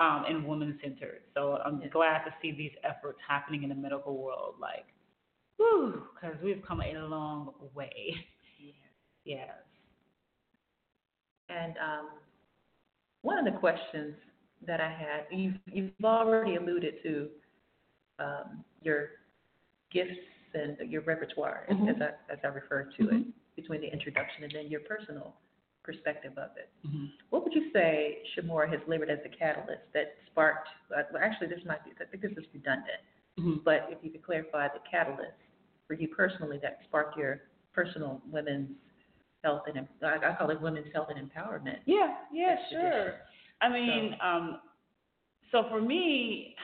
um, 0.00 0.24
and 0.28 0.44
woman 0.44 0.78
centered. 0.82 1.22
So 1.34 1.58
I'm 1.64 1.80
Yeah. 1.80 1.88
glad 1.88 2.24
to 2.24 2.34
see 2.42 2.50
these 2.50 2.72
efforts 2.82 3.20
happening 3.26 3.62
in 3.62 3.68
the 3.68 3.74
medical 3.74 4.16
world. 4.16 4.56
Like, 4.60 4.86
whoo, 5.58 6.08
because 6.14 6.36
we've 6.42 6.62
come 6.66 6.80
a 6.80 6.92
long 7.06 7.54
way. 7.74 8.26
Yes. 9.24 9.52
And 11.48 11.78
um, 11.78 12.08
one 13.22 13.38
of 13.38 13.44
the 13.44 13.58
questions 13.58 14.14
that 14.66 14.80
I 14.80 14.90
had, 14.90 15.26
you've, 15.30 15.54
you've 15.66 15.92
already 16.04 16.56
alluded 16.56 17.02
to 17.02 17.28
um, 18.18 18.64
your 18.82 19.08
gifts 19.90 20.18
and 20.54 20.90
your 20.90 21.02
repertoire, 21.02 21.64
as- 21.68 21.76
Mhm. 21.76 21.88
as, 21.96 22.02
I, 22.02 22.32
as 22.32 22.38
I 22.44 22.48
refer 22.48 22.84
to 22.84 23.02
it, 23.08 23.14
Mhm. 23.14 23.32
between 23.56 23.80
the 23.80 23.92
introduction 23.92 24.44
and 24.44 24.52
then 24.52 24.66
your 24.68 24.80
personal 24.80 25.36
perspective 25.82 26.36
of 26.38 26.56
it. 26.56 26.70
hmm 26.82 27.06
What 27.30 27.44
would 27.44 27.54
you 27.54 27.70
say 27.72 28.22
Shemora 28.34 28.68
has 28.70 28.80
labored 28.88 29.10
as 29.10 29.18
a 29.24 29.28
catalyst 29.28 29.82
that 29.92 30.16
sparked, 30.26 30.68
uh, 30.94 31.02
well, 31.12 31.22
actually, 31.22 31.48
this 31.48 31.64
might 31.66 31.84
be, 31.84 31.92
I 32.00 32.04
think 32.06 32.22
this 32.22 32.32
is 32.38 32.44
redundant, 32.54 33.00
hmm 33.36 33.56
but 33.64 33.88
if 33.90 33.98
you 34.02 34.10
could 34.10 34.22
clarify 34.22 34.68
the 34.68 34.80
catalyst 34.90 35.36
for 35.86 35.94
you 35.94 36.08
personally 36.08 36.58
that 36.58 36.80
sparked 36.84 37.16
your 37.18 37.42
personal 37.72 38.22
women's 38.30 38.70
health 39.42 39.66
and, 39.66 39.86
I, 40.02 40.16
I 40.30 40.34
call 40.36 40.48
it 40.50 40.60
women's 40.60 40.90
health 40.92 41.10
and 41.10 41.30
empowerment. 41.30 41.80
Yeah, 41.84 42.16
yeah, 42.32 42.56
sure. 42.70 42.80
tradition. 42.80 43.12
I 43.60 43.68
mean, 43.68 44.16
um, 44.22 44.60
so 45.52 45.64
for 45.68 45.80
me, 45.82 46.56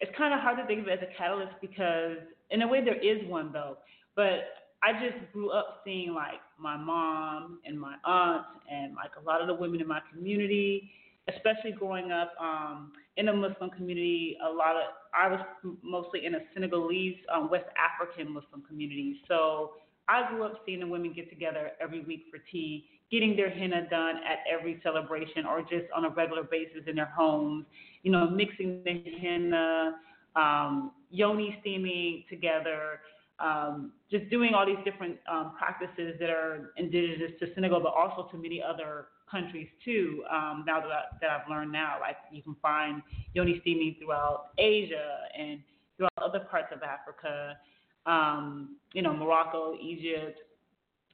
it's 0.00 0.14
kind 0.16 0.34
of 0.34 0.40
hard 0.40 0.58
to 0.58 0.66
think 0.66 0.80
of 0.80 0.88
it 0.88 1.00
as 1.02 1.08
a 1.08 1.12
catalyst 1.16 1.52
because, 1.60 2.18
in 2.50 2.62
a 2.62 2.68
way, 2.68 2.84
there 2.84 2.98
is 2.98 3.26
one 3.28 3.52
though. 3.52 3.78
But 4.16 4.54
I 4.82 4.92
just 4.92 5.32
grew 5.32 5.50
up 5.50 5.82
seeing 5.84 6.14
like 6.14 6.40
my 6.58 6.76
mom 6.76 7.60
and 7.64 7.78
my 7.78 7.96
aunt 8.04 8.46
and 8.70 8.94
like 8.94 9.12
a 9.20 9.26
lot 9.26 9.40
of 9.40 9.46
the 9.46 9.54
women 9.54 9.80
in 9.80 9.86
my 9.86 10.00
community, 10.12 10.90
especially 11.28 11.72
growing 11.72 12.12
up 12.12 12.32
um, 12.40 12.92
in 13.16 13.28
a 13.28 13.32
Muslim 13.32 13.70
community. 13.70 14.38
A 14.44 14.50
lot 14.50 14.76
of 14.76 14.82
I 15.14 15.28
was 15.28 15.40
mostly 15.82 16.24
in 16.24 16.34
a 16.34 16.38
Senegalese, 16.54 17.16
um, 17.34 17.50
West 17.50 17.66
African 17.76 18.32
Muslim 18.32 18.62
community, 18.66 19.20
so 19.28 19.72
I 20.08 20.28
grew 20.28 20.44
up 20.44 20.62
seeing 20.66 20.80
the 20.80 20.86
women 20.86 21.12
get 21.12 21.30
together 21.30 21.70
every 21.80 22.00
week 22.00 22.24
for 22.30 22.38
tea, 22.50 22.86
getting 23.12 23.36
their 23.36 23.50
henna 23.50 23.88
done 23.88 24.16
at 24.16 24.38
every 24.50 24.80
celebration 24.82 25.46
or 25.46 25.62
just 25.62 25.86
on 25.94 26.04
a 26.04 26.08
regular 26.08 26.42
basis 26.42 26.82
in 26.88 26.96
their 26.96 27.12
homes, 27.16 27.64
you 28.02 28.10
know, 28.10 28.28
mixing 28.28 28.82
the 28.84 29.02
henna, 29.20 29.96
um, 30.36 30.92
yoni 31.10 31.56
steaming 31.60 32.24
together, 32.28 33.00
um, 33.38 33.92
just 34.10 34.28
doing 34.30 34.54
all 34.54 34.66
these 34.66 34.82
different 34.84 35.16
um, 35.30 35.54
practices 35.58 36.14
that 36.20 36.30
are 36.30 36.72
indigenous 36.76 37.32
to 37.40 37.46
Senegal, 37.54 37.80
but 37.80 37.92
also 37.94 38.28
to 38.30 38.36
many 38.36 38.62
other 38.62 39.06
countries 39.30 39.68
too. 39.84 40.24
Um, 40.30 40.64
now 40.66 40.80
that, 40.80 40.90
I, 40.90 41.02
that 41.20 41.30
I've 41.30 41.48
learned 41.48 41.72
now, 41.72 41.96
like 42.00 42.16
you 42.30 42.42
can 42.42 42.56
find 42.60 43.02
yoni 43.34 43.58
steaming 43.60 43.96
throughout 44.00 44.48
Asia 44.58 45.18
and 45.38 45.60
throughout 45.96 46.12
other 46.20 46.40
parts 46.40 46.68
of 46.72 46.82
Africa 46.82 47.56
um, 48.06 48.76
you 48.92 49.02
know, 49.02 49.12
Morocco, 49.12 49.74
Egypt. 49.80 50.40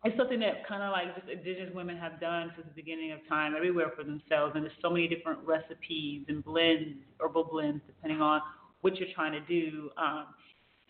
It's 0.04 0.16
something 0.16 0.38
that 0.40 0.66
kind 0.68 0.82
of 0.82 0.92
like 0.92 1.14
just 1.16 1.28
indigenous 1.28 1.74
women 1.74 1.96
have 1.96 2.20
done 2.20 2.52
since 2.54 2.66
the 2.68 2.74
beginning 2.74 3.12
of 3.12 3.18
time 3.28 3.54
everywhere 3.56 3.90
for 3.96 4.04
themselves. 4.04 4.52
And 4.54 4.64
there's 4.64 4.76
so 4.80 4.90
many 4.90 5.08
different 5.08 5.40
recipes 5.44 6.24
and 6.28 6.44
blends, 6.44 6.98
herbal 7.20 7.48
blends, 7.50 7.82
depending 7.86 8.20
on 8.20 8.40
what 8.86 8.96
you're 8.98 9.14
trying 9.14 9.32
to 9.32 9.40
do. 9.40 9.90
Um, 9.98 10.26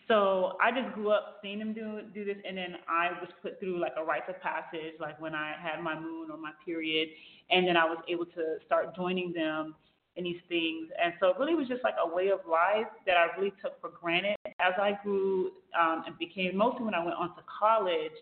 so 0.07 0.53
I 0.61 0.69
just 0.71 0.93
grew 0.93 1.09
up 1.09 1.39
seeing 1.41 1.57
them 1.57 1.73
do 1.73 2.01
do 2.13 2.23
this, 2.23 2.37
and 2.47 2.55
then 2.55 2.75
I 2.87 3.09
was 3.19 3.29
put 3.41 3.59
through 3.59 3.79
like 3.79 3.93
a 3.97 4.03
rite 4.03 4.29
of 4.29 4.39
passage, 4.39 4.93
like 4.99 5.19
when 5.19 5.33
I 5.33 5.53
had 5.59 5.81
my 5.81 5.99
moon 5.99 6.29
or 6.31 6.37
my 6.37 6.51
period, 6.63 7.09
and 7.49 7.67
then 7.67 7.75
I 7.75 7.85
was 7.85 7.97
able 8.07 8.27
to 8.27 8.43
start 8.67 8.95
joining 8.95 9.33
them 9.33 9.73
in 10.15 10.23
these 10.23 10.41
things. 10.47 10.89
And 11.03 11.13
so 11.19 11.29
it 11.29 11.37
really 11.39 11.55
was 11.55 11.67
just 11.67 11.83
like 11.83 11.95
a 12.03 12.15
way 12.15 12.29
of 12.29 12.39
life 12.49 12.87
that 13.05 13.17
I 13.17 13.35
really 13.37 13.53
took 13.61 13.79
for 13.81 13.91
granted 14.01 14.35
as 14.59 14.73
I 14.79 14.97
grew 15.03 15.51
um, 15.79 16.03
and 16.05 16.17
became, 16.17 16.55
mostly 16.55 16.85
when 16.85 16.93
I 16.93 17.03
went 17.03 17.15
on 17.17 17.29
to 17.35 17.41
college 17.59 18.17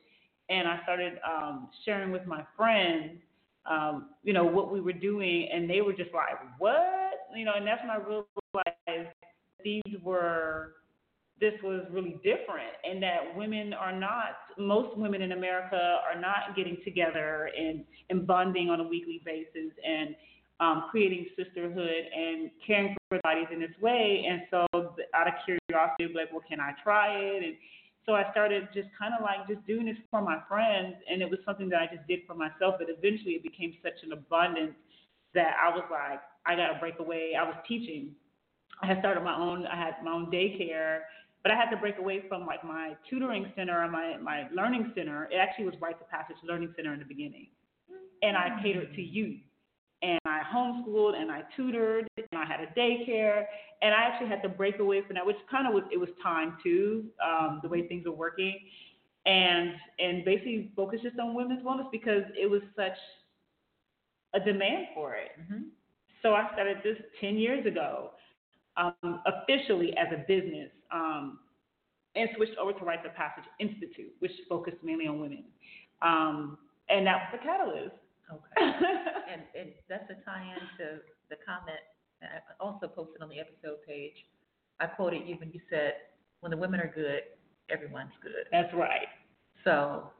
and 0.49 0.67
I 0.67 0.81
started 0.83 1.13
um, 1.27 1.69
sharing 1.85 2.11
with 2.11 2.25
my 2.25 2.43
friends, 2.57 3.19
um, 3.69 4.09
you 4.23 4.33
know, 4.33 4.45
what 4.45 4.71
we 4.71 4.81
were 4.81 4.93
doing. 4.93 5.49
And 5.53 5.69
they 5.69 5.81
were 5.81 5.93
just 5.93 6.13
like, 6.13 6.37
what? 6.57 7.27
You 7.35 7.45
know, 7.45 7.53
and 7.55 7.65
that's 7.65 7.81
when 7.81 7.91
I 7.91 7.97
realized 7.97 9.14
these 9.65 10.01
were, 10.01 10.75
this 11.41 11.53
was 11.61 11.85
really 11.91 12.17
different 12.23 12.71
and 12.89 13.03
that 13.03 13.35
women 13.35 13.73
are 13.73 13.91
not, 13.91 14.37
most 14.57 14.95
women 14.97 15.21
in 15.21 15.33
America 15.33 15.99
are 16.09 16.19
not 16.19 16.55
getting 16.55 16.77
together 16.85 17.49
and, 17.57 17.83
and 18.09 18.25
bonding 18.25 18.69
on 18.69 18.79
a 18.79 18.87
weekly 18.87 19.21
basis 19.25 19.73
and 19.85 20.15
um, 20.59 20.85
creating 20.89 21.27
sisterhood 21.35 22.03
and 22.15 22.49
caring 22.65 22.95
for 23.09 23.19
bodies 23.23 23.47
in 23.51 23.59
this 23.59 23.75
way. 23.81 24.25
And 24.29 24.41
so, 24.49 24.65
out 25.13 25.27
of 25.27 25.33
curiosity, 25.43 26.13
like, 26.15 26.31
well, 26.31 26.43
can 26.47 26.59
I 26.59 26.71
try 26.81 27.13
it? 27.13 27.43
And 27.43 27.55
so 28.05 28.13
I 28.13 28.29
started 28.31 28.69
just 28.73 28.87
kind 28.97 29.13
of 29.17 29.23
like 29.23 29.47
just 29.47 29.65
doing 29.67 29.87
this 29.87 29.97
for 30.09 30.21
my 30.21 30.37
friends, 30.47 30.95
and 31.09 31.21
it 31.21 31.29
was 31.29 31.39
something 31.45 31.69
that 31.69 31.81
I 31.81 31.93
just 31.93 32.07
did 32.07 32.19
for 32.27 32.35
myself. 32.35 32.75
But 32.79 32.87
eventually, 32.89 33.33
it 33.33 33.43
became 33.43 33.73
such 33.83 34.03
an 34.03 34.13
abundance 34.13 34.75
that 35.33 35.57
I 35.61 35.69
was 35.75 35.83
like, 35.91 36.21
I 36.45 36.55
got 36.55 36.73
to 36.73 36.79
break 36.79 36.99
away. 36.99 37.33
I 37.39 37.43
was 37.43 37.55
teaching. 37.67 38.15
I 38.81 38.87
had 38.87 38.99
started 38.99 39.23
my 39.23 39.37
own. 39.37 39.65
I 39.67 39.75
had 39.75 39.95
my 40.03 40.11
own 40.11 40.31
daycare. 40.31 40.99
But 41.43 41.51
I 41.51 41.55
had 41.55 41.69
to 41.69 41.77
break 41.77 41.99
away 41.99 42.23
from 42.27 42.47
like 42.47 42.63
my 42.63 42.95
tutoring 43.07 43.51
center 43.55 43.83
and 43.83 43.91
my, 43.91 44.17
my 44.17 44.47
learning 44.51 44.93
center. 44.95 45.25
It 45.25 45.35
actually 45.35 45.65
was 45.65 45.75
Rite 45.79 46.01
of 46.01 46.09
Passage 46.09 46.37
Learning 46.43 46.73
Center 46.75 46.91
in 46.93 46.99
the 46.99 47.05
beginning. 47.05 47.49
And 48.23 48.35
I 48.35 48.59
catered 48.63 48.95
to 48.95 49.01
youth 49.01 49.41
and 50.01 50.19
I 50.25 50.41
homeschooled 50.53 51.15
and 51.15 51.31
I 51.31 51.43
tutored 51.55 52.07
and 52.17 52.41
I 52.41 52.45
had 52.45 52.61
a 52.61 52.79
daycare 52.79 53.45
and 53.81 53.93
I 53.93 54.03
actually 54.03 54.29
had 54.29 54.41
to 54.43 54.49
break 54.49 54.79
away 54.79 55.01
from 55.05 55.15
that, 55.15 55.25
which 55.25 55.37
kind 55.49 55.67
of 55.67 55.73
was 55.73 55.83
it 55.91 55.97
was 55.97 56.09
time 56.21 56.57
too, 56.63 57.05
um, 57.23 57.59
the 57.61 57.69
way 57.69 57.87
things 57.87 58.05
were 58.05 58.11
working, 58.11 58.57
and 59.25 59.71
and 59.99 60.25
basically 60.25 60.71
focus 60.75 60.99
just 61.03 61.19
on 61.19 61.33
women's 61.33 61.63
wellness 61.63 61.91
because 61.91 62.23
it 62.39 62.49
was 62.49 62.61
such 62.75 62.97
a 64.33 64.39
demand 64.39 64.87
for 64.93 65.15
it. 65.15 65.31
Mm-hmm. 65.39 65.63
So 66.21 66.33
I 66.33 66.49
started 66.53 66.77
this 66.83 66.97
ten 67.21 67.37
years 67.37 67.65
ago, 67.65 68.11
um, 68.77 69.21
officially 69.25 69.93
as 69.97 70.07
a 70.13 70.23
business, 70.27 70.69
um, 70.91 71.39
and 72.15 72.29
switched 72.35 72.57
over 72.57 72.71
to 72.73 72.85
Rites 72.85 73.03
of 73.05 73.13
Passage 73.15 73.43
Institute, 73.59 74.13
which 74.19 74.31
focused 74.47 74.77
mainly 74.83 75.07
on 75.07 75.19
women, 75.19 75.43
um, 76.01 76.57
and 76.89 77.05
that 77.07 77.15
was 77.15 77.39
the 77.39 77.45
catalyst. 77.45 77.95
Okay. 78.31 78.41
and, 79.31 79.41
and 79.53 79.69
that's 79.87 80.09
a 80.09 80.17
tie-in 80.25 80.61
to 80.79 80.99
the 81.29 81.35
comment 81.45 81.81
that 82.21 82.43
I 82.49 82.63
also 82.63 82.87
posted 82.87 83.21
on 83.21 83.29
the 83.29 83.39
episode 83.39 83.83
page. 83.87 84.15
I 84.79 84.87
quoted 84.87 85.27
you 85.27 85.35
when 85.35 85.51
you 85.51 85.61
said, 85.69 85.93
"When 86.39 86.51
the 86.51 86.57
women 86.57 86.79
are 86.79 86.91
good, 86.93 87.21
everyone's 87.69 88.15
good." 88.21 88.47
That's 88.51 88.73
right. 88.73 89.07
So, 89.63 90.11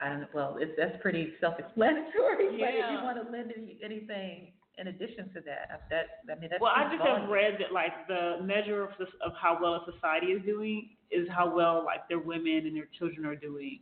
I 0.00 0.08
don't 0.08 0.20
know. 0.20 0.28
Well, 0.34 0.56
it's 0.60 0.72
that's 0.76 0.96
pretty 1.02 1.34
self-explanatory. 1.40 2.58
But 2.58 2.74
if 2.74 2.90
you 2.90 2.98
want 3.02 3.24
to 3.24 3.30
lend 3.30 3.52
any, 3.56 3.78
anything 3.82 4.52
in 4.78 4.88
addition 4.88 5.28
to 5.34 5.40
that? 5.46 5.82
That 5.90 6.06
I 6.30 6.38
mean, 6.38 6.50
that's 6.50 6.60
Well, 6.60 6.72
I 6.74 6.88
just 6.94 7.06
have 7.06 7.28
read 7.28 7.54
that 7.60 7.72
like 7.72 8.06
the 8.06 8.38
measure 8.42 8.84
of, 8.84 8.90
of 9.24 9.32
how 9.40 9.58
well 9.60 9.74
a 9.74 9.92
society 9.92 10.26
is 10.28 10.44
doing 10.44 10.90
is 11.10 11.26
how 11.30 11.54
well 11.54 11.82
like 11.84 12.08
their 12.08 12.18
women 12.18 12.66
and 12.66 12.76
their 12.76 12.88
children 12.98 13.26
are 13.26 13.36
doing. 13.36 13.80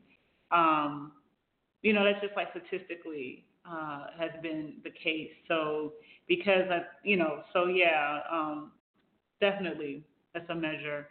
Um, 0.51 1.13
you 1.83 1.93
know, 1.93 2.05
that's 2.05 2.21
just 2.21 2.37
like 2.37 2.49
statistically 2.51 3.45
uh, 3.69 4.07
has 4.19 4.31
been 4.43 4.75
the 4.85 4.91
case. 4.91 5.31
So 5.49 5.95
because 6.29 6.65
I, 6.71 6.83
you 7.05 7.17
know, 7.17 7.43
so 7.53 7.67
yeah, 7.67 8.21
um, 8.31 8.73
definitely 9.41 10.03
that's 10.35 10.49
a 10.51 10.55
measure. 10.55 11.09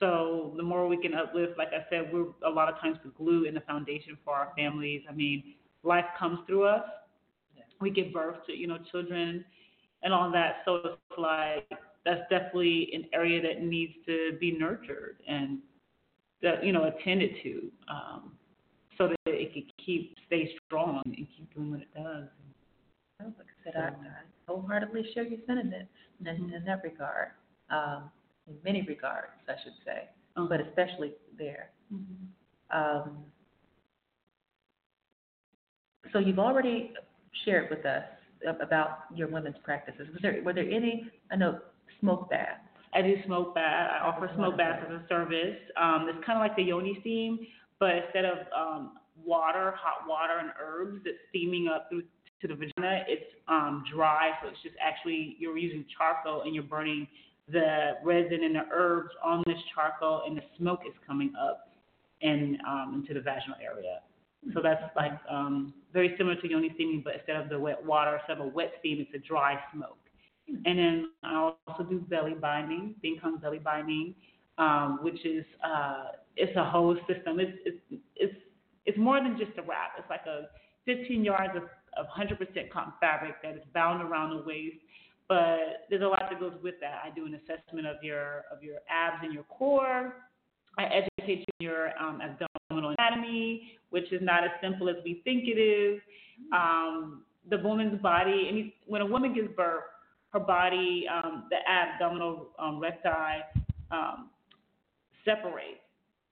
So 0.00 0.52
the 0.56 0.62
more 0.62 0.88
we 0.88 1.00
can 1.00 1.14
uplift, 1.14 1.56
like 1.58 1.68
I 1.68 1.88
said, 1.88 2.12
we're 2.12 2.26
a 2.44 2.50
lot 2.50 2.68
of 2.68 2.78
times 2.80 2.98
the 3.04 3.10
glue 3.10 3.46
and 3.46 3.56
the 3.56 3.60
foundation 3.60 4.18
for 4.24 4.34
our 4.34 4.52
families. 4.56 5.02
I 5.08 5.12
mean, 5.12 5.54
life 5.84 6.06
comes 6.18 6.40
through 6.46 6.64
us. 6.64 6.82
We 7.82 7.90
give 7.90 8.12
birth 8.12 8.36
to, 8.46 8.52
you 8.56 8.66
know, 8.68 8.78
children 8.90 9.44
and 10.02 10.14
all 10.14 10.30
that. 10.32 10.62
So 10.64 10.76
it's 10.84 11.18
like 11.18 11.68
that's 12.04 12.22
definitely 12.30 12.90
an 12.94 13.04
area 13.12 13.42
that 13.42 13.62
needs 13.62 13.92
to 14.06 14.36
be 14.40 14.52
nurtured 14.52 15.16
and 15.28 15.58
that 16.42 16.64
you 16.64 16.72
know 16.72 16.84
attended 16.84 17.30
to, 17.42 17.70
um, 17.88 18.32
so 18.98 19.08
that 19.08 19.16
it 19.26 19.52
can 19.52 19.64
keep 19.84 20.16
stay 20.26 20.50
strong 20.66 21.02
and 21.04 21.16
keep 21.36 21.54
doing 21.54 21.70
what 21.70 21.80
it 21.80 21.94
does. 21.94 22.28
Well, 23.20 23.32
Like 23.38 23.46
I 23.46 23.64
said, 23.64 23.76
I, 23.76 23.88
I 23.88 24.22
wholeheartely 24.48 25.02
share 25.14 25.24
your 25.24 25.38
sentiments 25.46 25.90
in, 26.20 26.26
Mhm. 26.26 26.54
in 26.56 26.64
that 26.64 26.82
regard. 26.82 27.28
Um, 27.70 28.10
in 28.48 28.56
many 28.64 28.82
regards, 28.82 29.30
I 29.48 29.54
should 29.62 29.74
say, 29.84 30.08
Um, 30.36 30.48
but 30.48 30.60
especially 30.60 31.14
there. 31.38 31.70
Um, 32.70 33.24
so 36.12 36.18
you've 36.18 36.40
already 36.40 36.92
shared 37.44 37.70
with 37.70 37.84
us 37.86 38.04
about 38.60 39.04
your 39.14 39.28
women's 39.28 39.56
practices. 39.62 40.08
Was 40.12 40.18
there 40.22 40.42
were 40.44 40.52
there 40.52 40.68
any? 40.68 41.10
I 41.30 41.36
know 41.36 41.58
smoke 42.00 42.30
baths. 42.30 42.60
I 42.94 43.02
do 43.02 43.14
smoke 43.24 43.54
bath. 43.54 43.90
I 43.90 44.04
offer 44.04 44.26
That's 44.26 44.36
smoke 44.36 44.56
baths 44.56 44.84
as 44.86 44.92
a 44.92 45.04
service. 45.08 45.56
Um, 45.80 46.08
it's 46.08 46.24
kind 46.26 46.38
of 46.38 46.42
like 46.42 46.56
the 46.56 46.62
yoni 46.62 46.98
steam, 47.00 47.38
but 47.80 47.90
instead 47.96 48.24
of 48.24 48.38
um, 48.56 48.98
water, 49.24 49.74
hot 49.76 50.06
water, 50.08 50.38
and 50.38 50.50
herbs 50.60 51.00
that's 51.04 51.16
steaming 51.30 51.68
up 51.68 51.88
through 51.88 52.02
to 52.42 52.48
the 52.48 52.54
vagina, 52.54 53.04
it's 53.08 53.24
um, 53.48 53.84
dry. 53.94 54.30
So 54.42 54.48
it's 54.48 54.62
just 54.62 54.74
actually 54.80 55.36
you're 55.38 55.56
using 55.56 55.84
charcoal 55.96 56.42
and 56.42 56.54
you're 56.54 56.64
burning 56.64 57.06
the 57.48 57.92
resin 58.04 58.44
and 58.44 58.54
the 58.54 58.66
herbs 58.72 59.10
on 59.24 59.42
this 59.46 59.58
charcoal, 59.74 60.22
and 60.26 60.36
the 60.36 60.42
smoke 60.58 60.80
is 60.86 60.94
coming 61.06 61.32
up 61.40 61.70
and 62.20 62.58
um, 62.66 63.02
into 63.02 63.14
the 63.14 63.20
vaginal 63.20 63.56
area. 63.62 64.00
So 64.54 64.60
that's 64.62 64.82
like 64.96 65.12
um, 65.30 65.72
very 65.92 66.14
similar 66.18 66.36
to 66.36 66.48
yoni 66.48 66.70
steaming, 66.74 67.02
but 67.04 67.14
instead 67.14 67.36
of 67.36 67.48
the 67.48 67.58
wet 67.58 67.84
water, 67.84 68.16
instead 68.16 68.38
of 68.38 68.46
a 68.46 68.48
wet 68.48 68.72
steam, 68.80 68.98
it's 69.00 69.14
a 69.14 69.26
dry 69.26 69.58
smoke. 69.72 69.98
And 70.64 70.78
then 70.78 71.10
I 71.22 71.52
also 71.68 71.84
do 71.84 72.00
belly 72.00 72.34
binding, 72.34 72.96
Bengkung 73.04 73.40
belly 73.40 73.60
binding, 73.60 74.14
um, 74.58 74.98
which 75.02 75.24
is 75.24 75.44
uh, 75.64 76.06
it's 76.36 76.54
a 76.56 76.64
whole 76.64 76.96
system. 77.08 77.38
It's 77.38 77.56
it's 77.64 78.02
it's 78.16 78.34
it's 78.84 78.98
more 78.98 79.22
than 79.22 79.38
just 79.38 79.56
a 79.58 79.62
wrap. 79.62 79.92
It's 79.98 80.10
like 80.10 80.26
a 80.26 80.48
15 80.86 81.24
yards 81.24 81.56
of 81.56 81.62
of 81.96 82.06
100% 82.06 82.70
cotton 82.70 82.92
fabric 83.00 83.34
that 83.42 83.54
is 83.54 83.62
bound 83.74 84.02
around 84.02 84.30
the 84.30 84.42
waist. 84.44 84.76
But 85.28 85.86
there's 85.88 86.02
a 86.02 86.06
lot 86.06 86.24
that 86.30 86.40
goes 86.40 86.54
with 86.62 86.74
that. 86.80 87.02
I 87.04 87.14
do 87.14 87.26
an 87.26 87.34
assessment 87.34 87.86
of 87.86 88.02
your 88.02 88.44
of 88.50 88.62
your 88.62 88.78
abs 88.90 89.22
and 89.22 89.32
your 89.32 89.44
core. 89.44 90.16
I 90.78 90.84
educate 90.84 91.40
you 91.40 91.44
in 91.60 91.66
your 91.66 91.88
um, 92.00 92.20
abdominal 92.20 92.51
anatomy, 92.78 93.72
which 93.90 94.12
is 94.12 94.20
not 94.22 94.44
as 94.44 94.50
simple 94.60 94.88
as 94.88 94.96
we 95.04 95.20
think 95.24 95.44
it 95.46 95.58
is. 95.60 96.00
Um, 96.52 97.22
the 97.50 97.58
woman's 97.58 98.00
body, 98.00 98.48
and 98.48 98.72
when 98.86 99.02
a 99.02 99.06
woman 99.06 99.34
gives 99.34 99.54
birth, 99.56 99.84
her 100.32 100.40
body, 100.40 101.06
um, 101.12 101.44
the 101.50 101.56
abdominal 101.68 102.48
um, 102.58 102.80
recti 102.80 103.42
um, 103.90 104.30
separate 105.24 105.80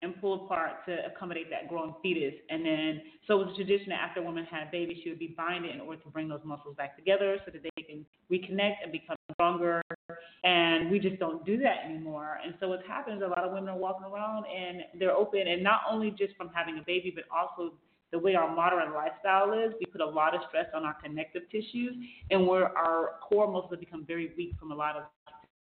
and 0.03 0.19
pull 0.21 0.47
apart 0.47 0.85
to 0.87 0.97
accommodate 1.05 1.51
that 1.51 1.69
growing 1.69 1.95
fetus. 2.03 2.33
And 2.49 2.65
then, 2.65 3.03
so 3.27 3.41
it 3.41 3.47
was 3.47 3.53
a 3.53 3.57
tradition 3.57 3.91
that 3.91 4.01
after 4.01 4.21
a 4.21 4.23
woman 4.23 4.47
had 4.47 4.67
a 4.67 4.71
baby, 4.71 4.99
she 5.03 5.11
would 5.11 5.19
be 5.19 5.35
binded 5.37 5.75
in 5.75 5.81
order 5.81 6.01
to 6.01 6.09
bring 6.09 6.29
those 6.29 6.41
muscles 6.43 6.75
back 6.77 6.97
together 6.97 7.37
so 7.45 7.53
that 7.53 7.63
they 7.63 7.83
can 7.83 8.07
reconnect 8.33 8.77
and 8.83 8.93
become 8.93 9.17
stronger. 9.41 9.83
And 10.45 10.91
we 10.91 10.99
just 10.99 11.19
don't 11.19 11.45
do 11.45 11.59
that 11.59 11.85
anymore. 11.85 12.39
And 12.45 12.55
so 12.61 12.69
what 12.69 12.81
happens, 12.87 13.19
is 13.19 13.27
a 13.27 13.29
lot 13.29 13.45
of 13.45 13.53
women 13.53 13.69
are 13.69 13.79
walking 13.79 14.07
around 14.07 14.45
and 14.47 14.83
they're 14.99 15.15
open, 15.15 15.47
and 15.47 15.63
not 15.63 15.81
only 15.91 16.11
just 16.11 16.37
from 16.37 16.51
having 16.55 16.79
a 16.79 16.83
baby, 16.87 17.13
but 17.15 17.25
also 17.35 17.75
the 18.13 18.19
way 18.19 18.35
our 18.35 18.55
modern 18.55 18.93
lifestyle 18.93 19.53
is, 19.53 19.73
we 19.79 19.87
put 19.87 20.01
a 20.01 20.07
lot 20.07 20.35
of 20.35 20.41
stress 20.49 20.67
on 20.75 20.85
our 20.85 20.95
connective 20.95 21.43
tissues, 21.51 21.95
and 22.31 22.47
where 22.47 22.77
our 22.77 23.13
core 23.23 23.47
muscles 23.47 23.71
have 23.71 23.81
become 23.81 24.05
very 24.05 24.33
weak 24.37 24.55
from 24.59 24.73
a 24.73 24.75
lot 24.75 24.97
of 24.97 25.05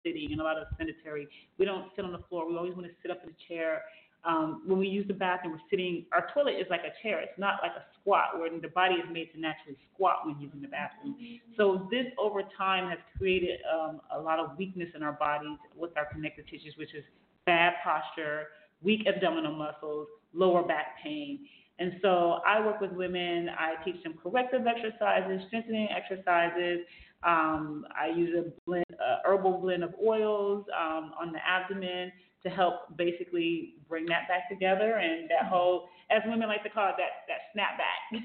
sitting 0.04 0.32
and 0.32 0.40
a 0.40 0.44
lot 0.44 0.56
of 0.56 0.66
sedentary. 0.78 1.28
We 1.58 1.66
don't 1.66 1.92
sit 1.94 2.04
on 2.04 2.12
the 2.12 2.22
floor. 2.28 2.48
We 2.48 2.56
always 2.56 2.74
want 2.74 2.86
to 2.86 2.92
sit 3.02 3.10
up 3.10 3.22
in 3.22 3.30
a 3.30 3.48
chair. 3.48 3.82
Um, 4.24 4.62
when 4.66 4.78
we 4.78 4.86
use 4.86 5.06
the 5.08 5.14
bathroom, 5.14 5.54
we're 5.54 5.68
sitting. 5.70 6.04
Our 6.12 6.28
toilet 6.34 6.56
is 6.60 6.66
like 6.68 6.82
a 6.82 6.92
chair. 7.02 7.20
It's 7.20 7.38
not 7.38 7.60
like 7.62 7.72
a 7.72 7.84
squat, 7.98 8.38
where 8.38 8.50
the 8.50 8.68
body 8.68 8.96
is 8.96 9.06
made 9.10 9.32
to 9.32 9.40
naturally 9.40 9.78
squat 9.94 10.26
when 10.26 10.38
using 10.38 10.60
the 10.60 10.68
bathroom. 10.68 11.16
So 11.56 11.88
this 11.90 12.06
over 12.18 12.42
time 12.56 12.90
has 12.90 12.98
created 13.16 13.60
um, 13.72 14.00
a 14.14 14.20
lot 14.20 14.38
of 14.38 14.58
weakness 14.58 14.88
in 14.94 15.02
our 15.02 15.12
bodies 15.12 15.58
with 15.74 15.96
our 15.96 16.06
connective 16.12 16.44
tissues, 16.46 16.74
which 16.76 16.94
is 16.94 17.04
bad 17.46 17.74
posture, 17.82 18.48
weak 18.82 19.06
abdominal 19.06 19.54
muscles, 19.54 20.08
lower 20.34 20.62
back 20.62 20.96
pain. 21.02 21.46
And 21.78 21.94
so 22.02 22.40
I 22.46 22.60
work 22.60 22.80
with 22.80 22.92
women. 22.92 23.48
I 23.48 23.82
teach 23.84 24.02
them 24.02 24.14
corrective 24.22 24.66
exercises, 24.66 25.40
strengthening 25.48 25.88
exercises. 25.88 26.80
Um, 27.22 27.86
I 27.98 28.08
use 28.14 28.36
a 28.36 28.50
blend, 28.66 28.84
a 28.92 29.26
herbal 29.26 29.58
blend 29.58 29.84
of 29.84 29.94
oils 30.02 30.64
um, 30.78 31.12
on 31.18 31.32
the 31.32 31.38
abdomen 31.46 32.12
to 32.42 32.48
help 32.50 32.96
basically 32.96 33.74
bring 33.88 34.06
that 34.06 34.28
back 34.28 34.48
together. 34.48 34.94
And 34.96 35.28
that 35.30 35.48
whole, 35.48 35.88
as 36.10 36.22
women 36.26 36.48
like 36.48 36.62
to 36.64 36.70
call 36.70 36.88
it, 36.88 36.94
that 36.98 37.26
that 37.28 37.40
snapback, 37.56 38.20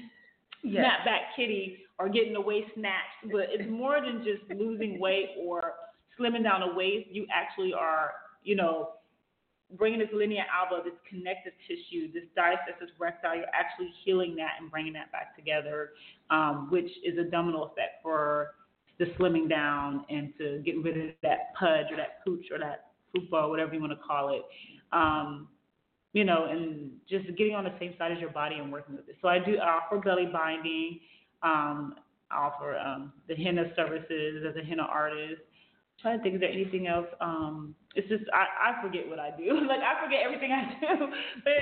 Yes. 0.62 0.84
snapback 0.84 1.36
kitty, 1.36 1.78
or 1.98 2.08
getting 2.08 2.32
the 2.32 2.40
waist 2.40 2.68
snatched. 2.74 3.30
But 3.32 3.48
it's 3.50 3.70
more 3.70 4.00
than 4.00 4.24
just 4.24 4.42
losing 4.58 4.98
weight 4.98 5.30
or 5.38 5.74
slimming 6.18 6.42
down 6.42 6.60
the 6.60 6.74
waist. 6.74 7.08
You 7.10 7.26
actually 7.32 7.72
are, 7.72 8.12
you 8.42 8.56
know, 8.56 8.90
bringing 9.76 9.98
this 9.98 10.08
linea 10.12 10.44
alba, 10.52 10.82
this 10.84 10.94
connective 11.08 11.52
tissue, 11.66 12.12
this 12.12 12.24
diastasis 12.36 12.90
recti, 12.98 13.38
you're 13.38 13.46
actually 13.52 13.92
healing 14.04 14.36
that 14.36 14.52
and 14.60 14.70
bringing 14.70 14.92
that 14.92 15.10
back 15.12 15.34
together, 15.36 15.90
um, 16.30 16.68
which 16.70 16.90
is 17.04 17.18
a 17.18 17.24
domino 17.24 17.64
effect 17.64 18.02
for 18.02 18.54
the 18.98 19.06
slimming 19.18 19.48
down 19.48 20.04
and 20.08 20.32
to 20.38 20.62
getting 20.64 20.82
rid 20.82 20.96
of 20.96 21.14
that 21.22 21.52
pudge 21.58 21.86
or 21.90 21.96
that 21.96 22.24
pooch 22.24 22.46
or 22.52 22.58
that 22.58 22.86
or 23.32 23.50
whatever 23.50 23.74
you 23.74 23.80
want 23.80 23.92
to 23.92 24.06
call 24.06 24.34
it. 24.34 24.42
Um, 24.92 25.48
you 26.12 26.24
know, 26.24 26.46
and 26.48 26.92
just 27.08 27.26
getting 27.36 27.54
on 27.54 27.64
the 27.64 27.74
same 27.78 27.94
side 27.98 28.12
as 28.12 28.18
your 28.18 28.30
body 28.30 28.56
and 28.56 28.72
working 28.72 28.96
with 28.96 29.08
it. 29.08 29.16
So 29.20 29.28
I 29.28 29.38
do 29.38 29.58
offer 29.58 29.98
belly 29.98 30.26
binding. 30.32 31.00
Um, 31.42 31.96
I 32.30 32.36
offer 32.36 32.76
um, 32.78 33.12
the 33.28 33.34
henna 33.34 33.70
services 33.76 34.44
as 34.48 34.56
a 34.56 34.64
henna 34.66 34.84
artist 34.84 35.42
i 35.98 36.02
trying 36.02 36.18
to 36.18 36.22
think, 36.22 36.34
is 36.34 36.40
there 36.40 36.50
anything 36.50 36.86
else? 36.86 37.06
Um, 37.20 37.74
it's 37.94 38.08
just 38.08 38.24
I, 38.32 38.70
I 38.70 38.82
forget 38.82 39.08
what 39.08 39.18
I 39.18 39.30
do. 39.36 39.60
like 39.68 39.80
I 39.80 40.04
forget 40.04 40.20
everything 40.24 40.52
I 40.52 40.74
do. 40.80 41.06
but 41.44 41.52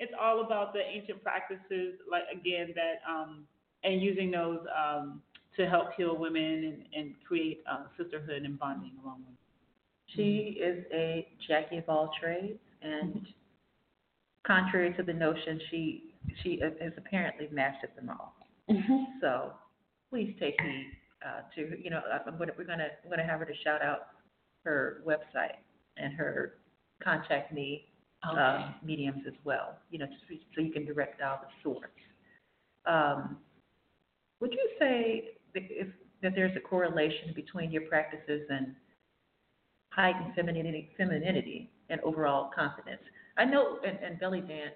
it's 0.00 0.12
all 0.20 0.44
about 0.44 0.72
the 0.72 0.80
ancient 0.80 1.22
practices, 1.22 1.94
like 2.10 2.24
again 2.32 2.74
that 2.74 3.02
um, 3.08 3.44
and 3.84 4.00
using 4.00 4.30
those 4.30 4.60
um, 4.76 5.20
to 5.56 5.68
help 5.68 5.92
heal 5.96 6.16
women 6.16 6.42
and, 6.42 7.04
and 7.04 7.14
create 7.26 7.62
uh, 7.70 7.84
sisterhood 7.98 8.42
and 8.42 8.58
bonding 8.58 8.92
along 9.02 9.24
with. 9.28 9.36
She 10.08 10.58
is 10.60 10.84
a 10.92 11.26
Jackie 11.48 11.78
of 11.78 11.84
all 11.88 12.10
trades, 12.20 12.58
and 12.82 13.26
contrary 14.46 14.92
to 14.94 15.02
the 15.02 15.12
notion, 15.12 15.60
she 15.70 16.14
she 16.42 16.60
has 16.62 16.92
apparently 16.96 17.48
mastered 17.50 17.90
them 17.96 18.10
all. 18.10 18.34
So 19.20 19.52
please 20.10 20.34
take 20.38 20.60
heed 20.60 20.92
uh, 21.26 21.42
to 21.54 21.82
you 21.82 21.90
know 21.90 22.00
I'm 22.26 22.38
gonna, 22.38 22.52
we're 22.56 22.64
gonna 22.64 22.88
we're 23.04 23.10
gonna 23.16 23.28
have 23.28 23.40
her 23.40 23.46
to 23.46 23.54
shout 23.64 23.82
out 23.82 24.08
her 24.64 25.02
website 25.06 25.56
and 25.96 26.12
her 26.14 26.54
contact 27.02 27.52
me 27.52 27.86
um, 28.22 28.74
mediums 28.84 29.22
as 29.26 29.34
well. 29.44 29.76
You 29.90 29.98
know, 30.00 30.06
so- 30.28 30.36
so 30.54 30.60
you 30.60 30.72
can 30.72 30.84
direct 30.84 31.18
dial 31.20 31.40
the 31.42 31.48
source. 31.62 31.90
Um, 32.86 33.38
would 34.40 34.52
you 34.52 34.68
say 34.78 35.38
that 35.54 35.62
if 35.68 35.88
that 36.22 36.32
there's 36.34 36.56
a 36.56 36.60
correlation 36.60 37.32
between 37.34 37.70
your 37.72 37.82
practices 37.82 38.42
and 38.50 38.74
heightened 39.94 40.34
femininity, 40.34 40.90
femininity 40.96 41.70
and 41.90 42.00
overall 42.02 42.50
confidence? 42.54 43.02
I 43.36 43.44
know 43.44 43.78
in, 43.84 43.96
in 44.04 44.18
belly 44.18 44.40
dance, 44.40 44.74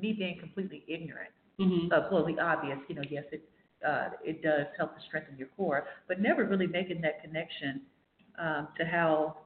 me 0.00 0.12
being 0.12 0.38
completely 0.38 0.84
ignorant 0.88 1.30
Mm-hmm. 1.60 1.92
of 1.92 2.10
well 2.12 2.24
the 2.24 2.38
obvious, 2.40 2.78
you 2.88 2.94
know, 2.94 3.02
yes 3.10 3.24
it 3.32 3.42
uh, 3.86 4.10
it 4.24 4.42
does 4.42 4.66
help 4.78 4.94
to 4.94 5.00
strengthen 5.06 5.36
your 5.38 5.48
core, 5.56 5.86
but 6.08 6.20
never 6.20 6.44
really 6.44 6.66
making 6.66 7.00
that 7.02 7.22
connection 7.22 7.82
um, 8.38 8.68
to 8.78 8.84
how 8.84 9.36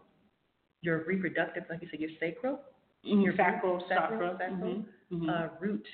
your 0.83 1.05
reproductive, 1.05 1.65
like 1.71 1.81
you 1.83 1.89
said, 1.91 2.01
your 2.01 2.11
sacral, 2.21 2.61
Mm-hmm. 3.07 3.21
Your 3.23 3.35
sacral, 3.37 3.81
sacral, 3.89 4.37
sacral, 4.39 4.77
Mhm. 4.77 4.85
Mhm. 5.11 5.29
uh, 5.29 5.49
root 5.61 5.87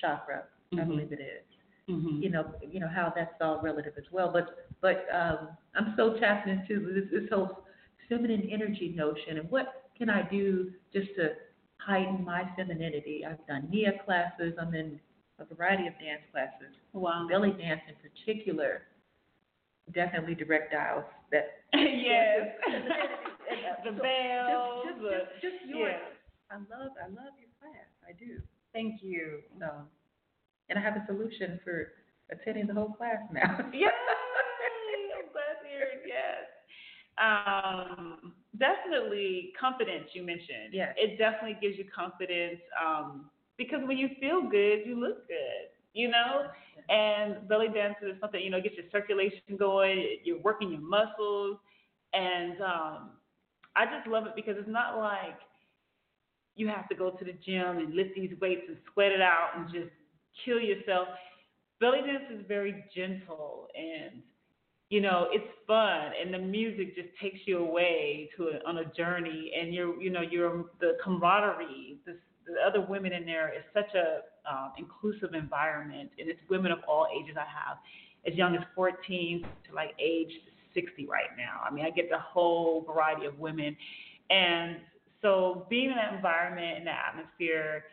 chakra, 0.00 0.44
I 0.78 0.84
Mhm. 0.84 0.88
believe 0.88 1.12
it 1.12 1.20
is, 1.20 1.44
Mhm. 1.88 2.22
you 2.22 2.30
know, 2.30 2.54
you 2.62 2.80
know 2.80 2.88
how 2.88 3.12
that's 3.14 3.34
all 3.40 3.60
relative 3.62 3.94
as 3.98 4.04
well. 4.12 4.30
But 4.32 4.68
but 4.80 5.06
um, 5.14 5.48
I'm 5.74 5.94
so 5.96 6.14
tapped 6.18 6.48
into 6.48 6.92
this, 6.94 7.10
this 7.10 7.30
whole 7.30 7.65
feminine 8.08 8.48
energy 8.52 8.92
notion, 8.96 9.38
and 9.38 9.50
what 9.50 9.90
can 9.98 10.10
I 10.10 10.22
do 10.28 10.70
just 10.92 11.08
to 11.16 11.30
heighten 11.78 12.24
my 12.24 12.44
femininity? 12.56 13.24
I've 13.28 13.44
done 13.46 13.68
Nia 13.70 13.92
classes. 14.04 14.54
I'm 14.60 14.74
in 14.74 15.00
a 15.38 15.44
variety 15.54 15.86
of 15.86 15.94
dance 15.94 16.22
classes. 16.32 16.74
Oh, 16.94 17.00
wow. 17.00 17.26
Belly 17.28 17.50
dance 17.52 17.80
in 17.88 17.94
particular, 18.02 18.82
definitely 19.94 20.34
direct 20.34 20.72
dials 20.72 21.04
that. 21.32 21.60
yes. 21.74 22.48
the 23.84 23.90
So, 23.96 24.02
bells. 24.02 24.84
Just, 24.86 25.00
just, 25.00 25.42
just, 25.42 25.54
just 25.62 25.70
your. 25.70 25.88
yeah. 25.90 25.98
I 26.50 26.56
love 26.56 26.92
I 27.02 27.08
love 27.08 27.34
your 27.38 27.50
class. 27.60 27.88
I 28.08 28.12
do. 28.18 28.40
Thank 28.72 29.02
you. 29.02 29.40
So, 29.58 29.66
and 30.68 30.78
I 30.78 30.82
have 30.82 30.96
a 30.96 31.04
solution 31.06 31.58
for 31.64 31.88
attending 32.30 32.66
the 32.66 32.74
whole 32.74 32.92
class 32.92 33.18
now. 33.32 33.58
Yay! 33.72 33.86
I'm 33.86 35.28
glad 35.32 35.58
to 35.62 35.68
hear 35.68 35.82
it. 35.94 36.02
Yes. 36.06 36.46
Um, 37.18 38.32
definitely 38.58 39.52
confidence. 39.58 40.08
You 40.12 40.22
mentioned. 40.24 40.72
Yes. 40.72 40.94
It 40.96 41.18
definitely 41.18 41.56
gives 41.60 41.78
you 41.78 41.84
confidence. 41.94 42.60
Um, 42.84 43.30
because 43.56 43.80
when 43.86 43.96
you 43.96 44.08
feel 44.20 44.42
good, 44.42 44.80
you 44.86 44.98
look 45.00 45.26
good. 45.28 45.70
You 45.94 46.08
know. 46.08 46.46
And 46.88 47.48
belly 47.48 47.68
dances 47.72 48.14
is 48.14 48.20
something 48.20 48.40
you 48.40 48.50
know 48.50 48.60
gets 48.60 48.76
your 48.76 48.84
circulation 48.92 49.56
going. 49.58 50.18
You're 50.24 50.40
working 50.40 50.70
your 50.70 50.80
muscles, 50.80 51.58
and 52.12 52.60
um, 52.60 53.10
I 53.74 53.86
just 53.86 54.06
love 54.06 54.26
it 54.26 54.36
because 54.36 54.56
it's 54.58 54.68
not 54.68 54.98
like 54.98 55.38
you 56.54 56.68
have 56.68 56.88
to 56.88 56.94
go 56.94 57.10
to 57.10 57.24
the 57.24 57.32
gym 57.44 57.78
and 57.78 57.94
lift 57.94 58.10
these 58.14 58.32
weights 58.40 58.62
and 58.68 58.76
sweat 58.92 59.12
it 59.12 59.20
out 59.20 59.50
and 59.56 59.66
just 59.72 59.90
kill 60.44 60.60
yourself. 60.60 61.08
Belly 61.80 61.98
dance 62.06 62.24
is 62.32 62.44
very 62.46 62.84
gentle 62.94 63.68
and 63.74 64.22
you 64.88 65.00
know 65.00 65.26
it's 65.32 65.48
fun 65.66 66.12
and 66.20 66.32
the 66.32 66.38
music 66.38 66.94
just 66.94 67.08
takes 67.20 67.38
you 67.46 67.58
away 67.58 68.30
to 68.36 68.48
a, 68.48 68.68
on 68.68 68.78
a 68.78 68.84
journey 68.94 69.52
and 69.58 69.74
you're 69.74 70.00
you 70.00 70.10
know 70.10 70.20
you're 70.20 70.66
the 70.80 70.96
camaraderie 71.02 71.98
the, 72.06 72.16
the 72.46 72.60
other 72.64 72.86
women 72.88 73.12
in 73.12 73.24
there 73.24 73.52
is 73.52 73.64
such 73.74 73.92
a 73.94 74.20
um, 74.50 74.72
inclusive 74.78 75.34
environment 75.34 76.10
and 76.18 76.28
it's 76.28 76.38
women 76.48 76.70
of 76.70 76.78
all 76.88 77.08
ages 77.14 77.36
I 77.36 77.40
have 77.40 77.78
as 78.26 78.34
young 78.34 78.54
as 78.54 78.62
14 78.74 79.44
to 79.68 79.74
like 79.74 79.90
age 79.98 80.32
60 80.74 81.06
right 81.06 81.30
now. 81.36 81.62
I 81.68 81.72
mean 81.72 81.84
I 81.84 81.90
get 81.90 82.08
the 82.10 82.18
whole 82.18 82.82
variety 82.82 83.26
of 83.26 83.38
women. 83.38 83.76
And 84.30 84.76
so 85.22 85.66
being 85.68 85.90
in 85.90 85.96
that 85.96 86.14
environment 86.14 86.78
and 86.78 86.86
that 86.86 87.14
atmosphere 87.14 87.84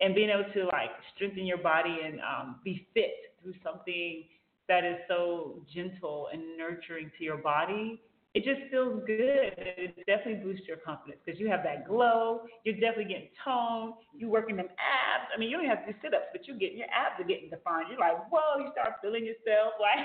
and 0.00 0.14
being 0.14 0.30
able 0.30 0.52
to 0.52 0.66
like 0.66 0.90
strengthen 1.14 1.46
your 1.46 1.58
body 1.58 1.98
and 2.04 2.20
um, 2.20 2.56
be 2.62 2.86
fit 2.94 3.34
through 3.42 3.54
something 3.64 4.24
that 4.68 4.84
is 4.84 4.96
so 5.08 5.62
gentle 5.72 6.28
and 6.32 6.56
nurturing 6.56 7.10
to 7.18 7.24
your 7.24 7.38
body, 7.38 8.00
it 8.36 8.44
just 8.44 8.68
feels 8.70 9.00
good. 9.06 9.56
It 9.56 9.96
definitely 10.04 10.44
boosts 10.44 10.68
your 10.68 10.76
confidence 10.76 11.24
because 11.24 11.40
you 11.40 11.48
have 11.48 11.64
that 11.64 11.88
glow. 11.88 12.44
You're 12.64 12.76
definitely 12.76 13.08
getting 13.08 13.32
toned. 13.40 13.94
You're 14.12 14.28
working 14.28 14.60
them 14.60 14.68
abs. 14.76 15.32
I 15.34 15.40
mean, 15.40 15.48
you 15.48 15.56
don't 15.56 15.64
have 15.64 15.86
to 15.86 15.92
do 15.92 15.98
sit-ups, 16.04 16.36
but 16.36 16.44
you're 16.44 16.60
getting 16.60 16.76
your 16.76 16.92
abs 16.92 17.16
are 17.16 17.24
getting 17.24 17.48
defined. 17.48 17.88
You're 17.88 17.98
like, 17.98 18.28
whoa! 18.28 18.60
You 18.60 18.68
start 18.76 19.00
feeling 19.00 19.24
yourself, 19.24 19.74
like, 19.80 20.04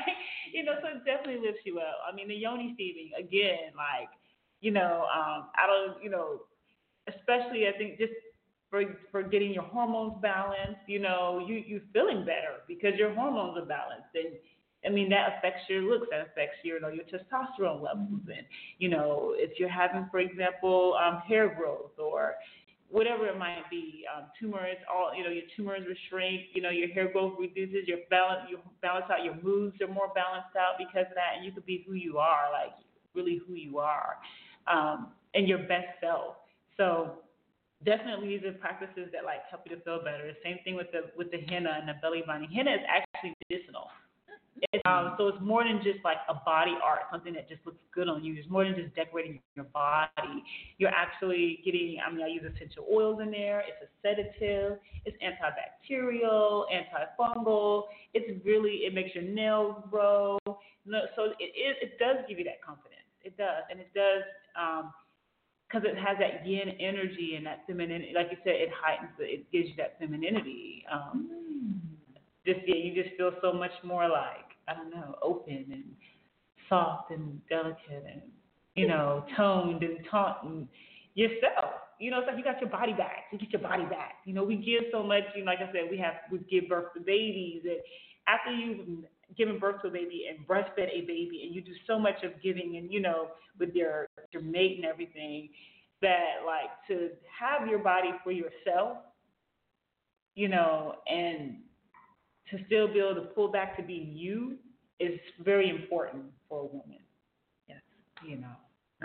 you 0.55 0.63
know. 0.63 0.79
So 0.79 0.95
it 0.95 1.03
definitely 1.03 1.43
lifts 1.43 1.67
you 1.67 1.83
up. 1.83 1.99
I 2.07 2.15
mean, 2.15 2.31
the 2.31 2.39
yoni 2.39 2.71
steaming 2.79 3.11
again, 3.19 3.75
like, 3.75 4.07
you 4.63 4.71
know, 4.71 5.11
um, 5.11 5.51
I 5.59 5.67
don't, 5.67 5.99
you 5.99 6.07
know, 6.09 6.47
especially 7.11 7.67
I 7.67 7.75
think 7.75 7.99
just 7.99 8.15
for 8.71 8.83
for 9.11 9.21
getting 9.21 9.53
your 9.53 9.63
hormones 9.65 10.15
balanced, 10.21 10.87
you 10.87 10.99
know, 10.99 11.45
you 11.45 11.55
you 11.67 11.81
feeling 11.93 12.21
better 12.21 12.63
because 12.67 12.97
your 12.97 13.13
hormones 13.13 13.57
are 13.57 13.65
balanced. 13.65 14.15
And 14.15 14.33
I 14.85 14.89
mean 14.89 15.09
that 15.09 15.37
affects 15.37 15.69
your 15.69 15.81
looks, 15.83 16.07
that 16.09 16.21
affects 16.21 16.55
your 16.63 16.77
you 16.77 16.81
know 16.81 16.89
your 16.89 17.03
testosterone 17.05 17.83
levels. 17.83 18.23
And 18.25 18.47
you 18.79 18.89
know 18.89 19.33
if 19.35 19.59
you're 19.59 19.69
having 19.69 20.07
for 20.09 20.19
example 20.19 20.97
um, 21.05 21.21
hair 21.27 21.53
growth 21.53 21.91
or 21.99 22.35
whatever 22.89 23.25
it 23.27 23.37
might 23.37 23.69
be, 23.69 24.03
um, 24.13 24.25
tumors, 24.39 24.77
all 24.91 25.11
you 25.15 25.23
know 25.23 25.29
your 25.29 25.43
tumors 25.55 25.81
will 25.85 25.95
shrink, 26.09 26.43
you 26.53 26.61
know 26.61 26.69
your 26.69 26.87
hair 26.89 27.11
growth 27.11 27.33
reduces, 27.37 27.87
your 27.87 27.99
balance 28.09 28.47
you 28.49 28.57
balance 28.81 29.05
out, 29.11 29.25
your 29.25 29.35
moods 29.43 29.75
are 29.81 29.87
more 29.87 30.11
balanced 30.15 30.55
out 30.57 30.79
because 30.79 31.07
of 31.09 31.15
that, 31.15 31.35
and 31.35 31.45
you 31.45 31.51
could 31.51 31.65
be 31.65 31.83
who 31.85 31.93
you 31.93 32.17
are, 32.19 32.49
like 32.53 32.71
really 33.13 33.41
who 33.45 33.53
you 33.55 33.79
are, 33.79 34.15
um, 34.71 35.09
and 35.35 35.45
your 35.45 35.59
best 35.59 35.87
self. 35.99 36.35
So 36.77 37.17
definitely 37.85 38.37
these 38.37 38.45
are 38.45 38.53
practices 38.53 39.09
that 39.13 39.25
like 39.25 39.41
help 39.49 39.63
you 39.65 39.75
to 39.75 39.81
feel 39.81 39.99
better. 39.99 40.31
Same 40.43 40.57
thing 40.63 40.75
with 40.75 40.91
the 40.91 41.11
with 41.17 41.31
the 41.31 41.39
henna 41.49 41.77
and 41.79 41.87
the 41.87 41.93
belly 42.01 42.23
binding. 42.25 42.49
Henna 42.49 42.71
is 42.71 42.85
actually 42.87 43.33
medicinal. 43.49 43.87
It's, 44.73 44.83
um, 44.85 45.15
so 45.17 45.27
it's 45.27 45.41
more 45.41 45.63
than 45.63 45.81
just 45.81 46.03
like 46.03 46.17
a 46.29 46.35
body 46.45 46.75
art, 46.83 47.01
something 47.11 47.33
that 47.33 47.49
just 47.49 47.65
looks 47.65 47.79
good 47.95 48.07
on 48.07 48.23
you. 48.23 48.35
It's 48.37 48.49
more 48.49 48.63
than 48.63 48.75
just 48.75 48.93
decorating 48.93 49.39
your 49.55 49.65
body. 49.65 50.43
You're 50.77 50.93
actually 50.93 51.61
getting. 51.65 51.97
I 52.05 52.11
mean, 52.11 52.23
I 52.23 52.27
use 52.27 52.43
essential 52.43 52.85
oils 52.91 53.21
in 53.21 53.31
there. 53.31 53.63
It's 53.65 53.81
a 53.81 53.89
sedative. 54.03 54.77
It's 55.05 55.17
antibacterial, 55.17 56.65
antifungal. 56.69 57.83
It's 58.13 58.45
really 58.45 58.85
it 58.85 58.93
makes 58.93 59.15
your 59.15 59.23
nails 59.23 59.83
grow. 59.89 60.37
So 60.45 61.33
it, 61.39 61.51
it 61.55 61.77
it 61.81 61.99
does 61.99 62.17
give 62.29 62.37
you 62.37 62.45
that 62.45 62.61
confidence. 62.63 63.01
It 63.23 63.37
does, 63.37 63.63
and 63.69 63.79
it 63.79 63.89
does. 63.93 64.23
Um, 64.59 64.93
because 65.71 65.87
it 65.87 65.97
has 65.97 66.17
that 66.19 66.45
yin 66.45 66.69
energy 66.79 67.35
and 67.37 67.45
that 67.45 67.63
femininity. 67.67 68.11
Like 68.15 68.27
you 68.31 68.37
said, 68.43 68.55
it 68.55 68.69
heightens, 68.75 69.11
the, 69.17 69.25
it 69.25 69.51
gives 69.51 69.69
you 69.69 69.75
that 69.77 69.97
femininity. 69.99 70.83
Um, 70.91 71.29
just 72.45 72.59
yeah, 72.65 72.75
you 72.75 73.03
just 73.03 73.15
feel 73.15 73.31
so 73.41 73.53
much 73.53 73.71
more 73.83 74.09
like 74.09 74.57
I 74.67 74.73
don't 74.73 74.89
know, 74.89 75.15
open 75.21 75.67
and 75.71 75.83
soft 76.69 77.11
and 77.11 77.39
delicate 77.47 78.05
and 78.11 78.21
you 78.75 78.87
know, 78.87 79.25
toned 79.35 79.83
and 79.83 79.99
taunting 80.09 80.67
yourself. 81.13 81.75
You 81.99 82.09
know, 82.09 82.19
it's 82.19 82.27
like 82.27 82.37
you 82.37 82.43
got 82.43 82.59
your 82.59 82.69
body 82.69 82.93
back. 82.93 83.25
You 83.31 83.37
get 83.37 83.51
your 83.51 83.61
body 83.61 83.83
back. 83.83 84.15
You 84.25 84.33
know, 84.33 84.43
we 84.43 84.55
give 84.55 84.83
so 84.91 85.03
much. 85.03 85.23
You 85.35 85.43
know, 85.43 85.51
like 85.51 85.59
I 85.59 85.71
said, 85.71 85.89
we 85.89 85.97
have 85.97 86.13
we 86.31 86.39
give 86.49 86.69
birth 86.69 86.93
to 86.95 87.01
babies, 87.01 87.61
and 87.65 87.77
after 88.27 88.51
you've 88.51 89.05
given 89.37 89.59
birth 89.59 89.81
to 89.81 89.87
a 89.87 89.91
baby 89.91 90.25
and 90.29 90.45
breastfed 90.47 90.89
a 90.91 91.01
baby, 91.01 91.43
and 91.45 91.53
you 91.55 91.61
do 91.61 91.73
so 91.85 91.99
much 91.99 92.23
of 92.23 92.31
giving, 92.41 92.77
and 92.77 92.91
you 92.91 93.01
know, 93.01 93.27
with 93.59 93.73
your 93.75 94.07
your 94.31 94.43
mate 94.43 94.77
and 94.77 94.85
everything, 94.85 95.49
that 96.01 96.41
like 96.45 96.69
to 96.87 97.09
have 97.39 97.67
your 97.67 97.79
body 97.79 98.11
for 98.23 98.31
yourself, 98.31 98.97
you 100.35 100.47
know, 100.47 100.95
and 101.07 101.57
to 102.49 102.57
still 102.65 102.87
be 102.87 102.99
able 102.99 103.15
to 103.15 103.27
pull 103.29 103.51
back 103.51 103.77
to 103.77 103.83
being 103.83 104.13
you 104.15 104.57
is 104.99 105.19
very 105.43 105.69
important 105.69 106.23
for 106.49 106.61
a 106.61 106.65
woman. 106.65 106.99
Yes. 107.67 107.79
You 108.27 108.37
know, 108.37 108.55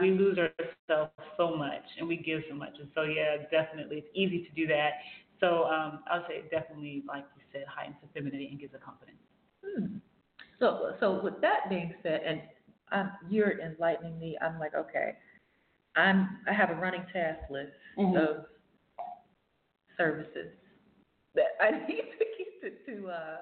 we 0.01 0.11
lose 0.11 0.39
ourselves 0.39 1.13
so 1.37 1.57
much 1.57 1.85
and 1.99 2.09
we 2.09 2.17
give 2.17 2.43
so 2.49 2.55
much. 2.55 2.75
And 2.79 2.89
so, 2.95 3.03
yeah, 3.03 3.37
definitely, 3.51 3.99
it's 3.99 4.09
easy 4.15 4.45
to 4.45 4.51
do 4.55 4.67
that. 4.69 4.91
So, 5.41 5.65
um, 5.65 6.01
I 6.11 6.19
would 6.19 6.27
say 6.29 6.43
definitely, 6.51 7.03
like 7.07 7.25
you 7.37 7.43
said, 7.53 7.65
heightens 7.69 7.97
the 8.03 8.09
femininity 8.15 8.49
and 8.51 8.61
gives 8.61 8.75
a 8.75 8.79
confidence. 8.79 9.19
Hmm. 9.65 9.99
So, 10.59 10.93
so 11.01 11.21
with 11.23 11.41
that 11.43 11.69
being 11.69 11.95
said, 12.03 12.23
and 12.27 12.41
um, 12.93 13.13
you're 13.29 13.61
enlightening 13.61 14.19
me. 14.19 14.37
I'm 14.41 14.59
like, 14.59 14.75
okay, 14.75 15.15
I'm 15.97 16.39
I 16.49 16.53
have 16.53 16.71
a 16.71 16.75
running 16.75 17.05
task 17.13 17.41
list 17.51 17.73
Mhm. 17.99 18.17
of 18.17 18.47
services 19.97 20.53
that 21.35 21.57
I 21.61 21.71
need 21.89 22.05
to 22.19 22.25
keep 22.37 22.61
to, 22.63 22.71
to 22.93 23.09
uh, 23.11 23.37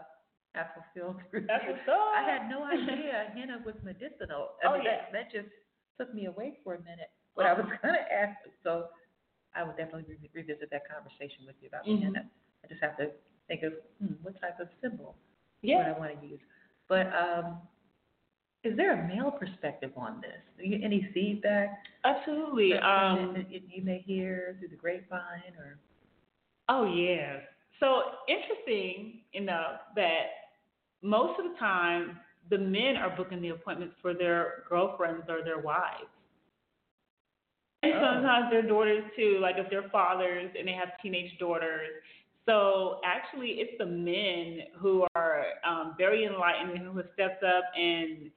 have 0.54 0.68
fulfilled 0.74 1.20
through. 1.30 1.46
That's 1.46 1.64
you. 1.66 1.72
what's. 1.72 1.88
I 1.88 2.22
had 2.28 2.48
no 2.50 2.64
idea 2.64 3.30
henna 3.34 3.62
was 3.64 3.74
medicinal. 3.82 4.50
I 4.64 4.68
Oh, 4.68 4.74
mean, 4.74 4.84
yeah. 4.84 5.08
that, 5.10 5.12
that 5.12 5.32
just 5.32 5.48
took 5.98 6.14
me 6.14 6.26
away 6.26 6.58
for 6.64 6.74
a 6.74 6.80
minute. 6.82 7.10
What 7.34 7.46
I 7.46 7.52
was 7.54 7.66
gonna 7.82 8.04
ask, 8.10 8.36
so 8.62 8.86
I 9.54 9.62
would 9.64 9.76
definitely 9.76 10.06
re- 10.08 10.30
revisit 10.34 10.70
that 10.70 10.82
conversation 10.88 11.46
with 11.46 11.56
you 11.60 11.68
about 11.68 11.86
Mhm. 11.86 12.02
henna. 12.02 12.24
I 12.64 12.68
just 12.68 12.82
have 12.82 12.96
to 12.98 13.10
think 13.48 13.62
of 13.62 13.74
hmm, 13.98 14.14
what 14.22 14.40
type 14.40 14.58
of 14.60 14.68
symbol 14.80 15.16
Yeah. 15.62 15.78
what 15.78 15.86
I 15.86 15.98
want 15.98 16.20
to 16.20 16.26
use. 16.26 16.40
But 16.88 17.06
um, 17.14 17.58
is 18.64 18.76
there 18.76 19.04
a 19.04 19.08
male 19.08 19.30
perspective 19.30 19.90
on 19.96 20.20
this? 20.20 20.40
Any 20.82 21.08
feedback 21.12 21.78
Absolutely. 22.04 22.72
Um, 22.74 23.34
that 23.36 23.50
you 23.50 23.60
you 23.68 23.82
may 23.82 24.02
hear 24.06 24.56
through 24.58 24.68
the 24.68 24.76
grapevine 24.76 25.54
or? 25.58 25.78
Oh 26.68 26.86
yeah. 26.92 27.40
So 27.80 28.02
interesting 28.28 29.20
enough 29.32 29.80
that 29.96 30.26
most 31.02 31.38
of 31.38 31.52
the 31.52 31.58
time 31.58 32.18
the 32.50 32.58
men 32.58 32.96
are 32.96 33.14
booking 33.16 33.40
the 33.42 33.50
appointments 33.50 33.94
for 34.00 34.14
their 34.14 34.64
girlfriends 34.68 35.24
or 35.28 35.42
their 35.44 35.58
wives. 35.58 36.08
And 37.82 37.92
Oh. 37.94 38.00
sometimes 38.00 38.50
their 38.50 38.62
daughters 38.62 39.04
too, 39.16 39.38
like 39.40 39.56
if 39.58 39.68
they're 39.70 39.88
fathers 39.90 40.50
and 40.58 40.66
they 40.66 40.72
have 40.72 40.88
teenage 41.02 41.38
daughters. 41.38 41.88
So 42.46 43.00
actually 43.04 43.60
it's 43.60 43.76
the 43.78 43.86
men 43.86 44.68
who 44.78 45.06
are 45.14 45.44
um, 45.64 45.94
very 45.98 46.24
enlightened 46.24 46.72
and 46.72 46.86
who 46.86 46.96
have 46.98 47.08
stepped 47.14 47.42
up 47.42 47.64
and 47.76 48.30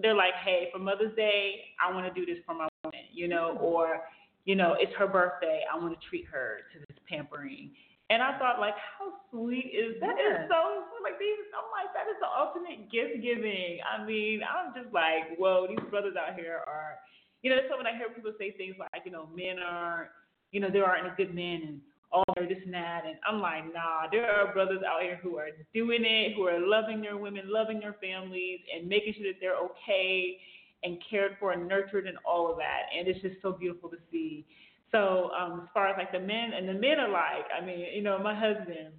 they're 0.00 0.14
like, 0.14 0.34
hey, 0.44 0.68
for 0.72 0.78
Mother's 0.78 1.14
Day, 1.16 1.60
I 1.80 1.92
want 1.92 2.12
to 2.12 2.14
do 2.18 2.26
this 2.26 2.42
for 2.46 2.54
my 2.54 2.68
woman, 2.84 3.00
you 3.12 3.28
know, 3.28 3.54
mm-hmm. 3.54 3.64
or, 3.64 4.00
you 4.44 4.56
know, 4.56 4.76
it's 4.78 4.92
her 4.96 5.06
birthday, 5.06 5.62
I 5.70 5.78
want 5.78 5.98
to 5.98 6.08
treat 6.08 6.26
her 6.32 6.58
to 6.72 6.78
this 6.78 6.98
pampering. 7.08 7.70
And 8.10 8.22
I 8.22 8.36
thought, 8.38 8.58
like, 8.58 8.74
how 8.74 9.14
sweet 9.30 9.70
is 9.70 10.00
that? 10.00 10.18
Yes. 10.18 10.42
Is 10.42 10.50
so 10.50 10.82
like 10.98 11.14
these. 11.22 11.46
I'm 11.54 11.70
like, 11.70 11.94
that 11.94 12.10
is 12.10 12.18
the 12.18 12.26
ultimate 12.26 12.90
gift 12.90 13.22
giving. 13.22 13.78
I 13.86 14.02
mean, 14.02 14.42
I'm 14.42 14.74
just 14.74 14.92
like, 14.92 15.38
whoa, 15.38 15.70
these 15.70 15.78
brothers 15.90 16.18
out 16.18 16.34
here 16.34 16.58
are, 16.66 16.98
you 17.42 17.54
know. 17.54 17.62
So 17.70 17.78
when 17.78 17.86
I 17.86 17.94
hear 17.94 18.10
people 18.10 18.34
say 18.34 18.50
things 18.50 18.74
like, 18.78 19.06
you 19.06 19.12
know, 19.12 19.30
men 19.30 19.62
are, 19.62 20.10
you 20.50 20.58
know, 20.58 20.70
there 20.70 20.84
aren't 20.84 21.06
any 21.06 21.14
good 21.14 21.32
men 21.32 21.62
and 21.62 21.80
oh, 22.12 22.24
this 22.36 22.58
and 22.64 22.74
that, 22.74 23.02
and 23.06 23.16
I'm 23.26 23.40
like, 23.40 23.64
nah, 23.72 24.08
there 24.10 24.30
are 24.30 24.52
brothers 24.52 24.80
out 24.86 25.02
here 25.02 25.18
who 25.22 25.36
are 25.36 25.50
doing 25.72 26.04
it, 26.04 26.34
who 26.34 26.46
are 26.48 26.58
loving 26.58 27.00
their 27.00 27.16
women, 27.16 27.44
loving 27.46 27.80
their 27.80 27.96
families, 28.02 28.60
and 28.74 28.88
making 28.88 29.14
sure 29.14 29.32
that 29.32 29.38
they're 29.40 29.56
okay 29.56 30.38
and 30.82 30.98
cared 31.08 31.36
for 31.38 31.52
and 31.52 31.68
nurtured 31.68 32.06
and 32.06 32.16
all 32.24 32.50
of 32.50 32.56
that. 32.56 32.88
And 32.96 33.06
it's 33.06 33.20
just 33.20 33.36
so 33.42 33.52
beautiful 33.52 33.88
to 33.90 33.98
see. 34.10 34.46
So 34.90 35.30
um, 35.38 35.62
as 35.62 35.68
far 35.72 35.88
as 35.88 35.96
like 35.98 36.10
the 36.10 36.18
men 36.18 36.52
and 36.52 36.68
the 36.68 36.74
men 36.74 36.98
are 36.98 37.10
like, 37.10 37.46
I 37.56 37.64
mean, 37.64 37.86
you 37.94 38.02
know, 38.02 38.18
my 38.18 38.34
husband, 38.34 38.92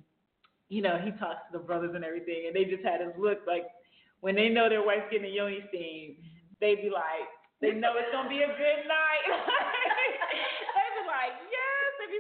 you 0.69 0.81
know, 0.81 0.97
he 1.03 1.11
talks 1.11 1.41
to 1.51 1.57
the 1.57 1.59
brothers 1.59 1.91
and 1.95 2.05
everything, 2.05 2.43
and 2.47 2.55
they 2.55 2.63
just 2.63 2.83
had 2.83 3.01
this 3.01 3.13
look 3.19 3.39
like 3.45 3.65
when 4.21 4.35
they 4.35 4.47
know 4.47 4.69
their 4.69 4.85
wife's 4.85 5.11
getting 5.11 5.29
a 5.29 5.33
yoni 5.33 5.59
steam, 5.67 6.15
they 6.61 6.75
be 6.75 6.89
like, 6.89 7.27
they 7.59 7.71
know 7.71 7.93
it's 7.97 8.11
gonna 8.13 8.29
be 8.29 8.41
a 8.41 8.47
good 8.47 8.81
night. 8.87 9.25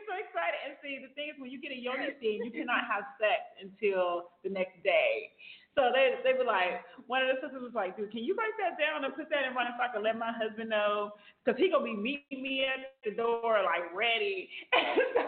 they 0.07 0.09
be 0.09 0.17
like, 0.17 0.25
yes, 0.25 0.41
they 0.41 0.41
be 0.41 0.41
so 0.41 0.41
excited. 0.41 0.59
And 0.65 0.73
see, 0.81 0.93
the 1.01 1.11
thing 1.13 1.27
is, 1.29 1.37
when 1.37 1.51
you 1.53 1.61
get 1.61 1.71
a 1.71 1.79
yoni 1.79 2.17
steam, 2.17 2.41
you 2.47 2.51
cannot 2.51 2.89
have 2.89 3.05
sex 3.21 3.53
until 3.61 4.33
the 4.43 4.49
next 4.49 4.81
day. 4.83 5.31
So 5.75 5.87
they 5.95 6.19
they 6.27 6.35
were 6.35 6.43
like, 6.43 6.83
one 7.07 7.23
of 7.23 7.31
the 7.31 7.39
sisters 7.39 7.63
was 7.63 7.71
like, 7.71 7.95
dude, 7.95 8.11
can 8.11 8.27
you 8.27 8.35
write 8.35 8.55
that 8.59 8.75
down 8.75 9.07
and 9.07 9.15
put 9.15 9.31
that 9.31 9.47
in 9.47 9.55
writing 9.55 9.71
so 9.79 9.87
I 9.87 9.93
can 9.95 10.03
let 10.03 10.19
my 10.19 10.35
husband 10.35 10.67
know? 10.67 11.15
Because 11.39 11.55
he 11.55 11.71
gonna 11.71 11.87
be 11.87 11.95
meeting 11.95 12.43
me 12.43 12.67
at 12.67 12.91
the 13.07 13.15
door 13.15 13.55
like 13.63 13.87
ready. 13.95 14.51
so 15.15 15.23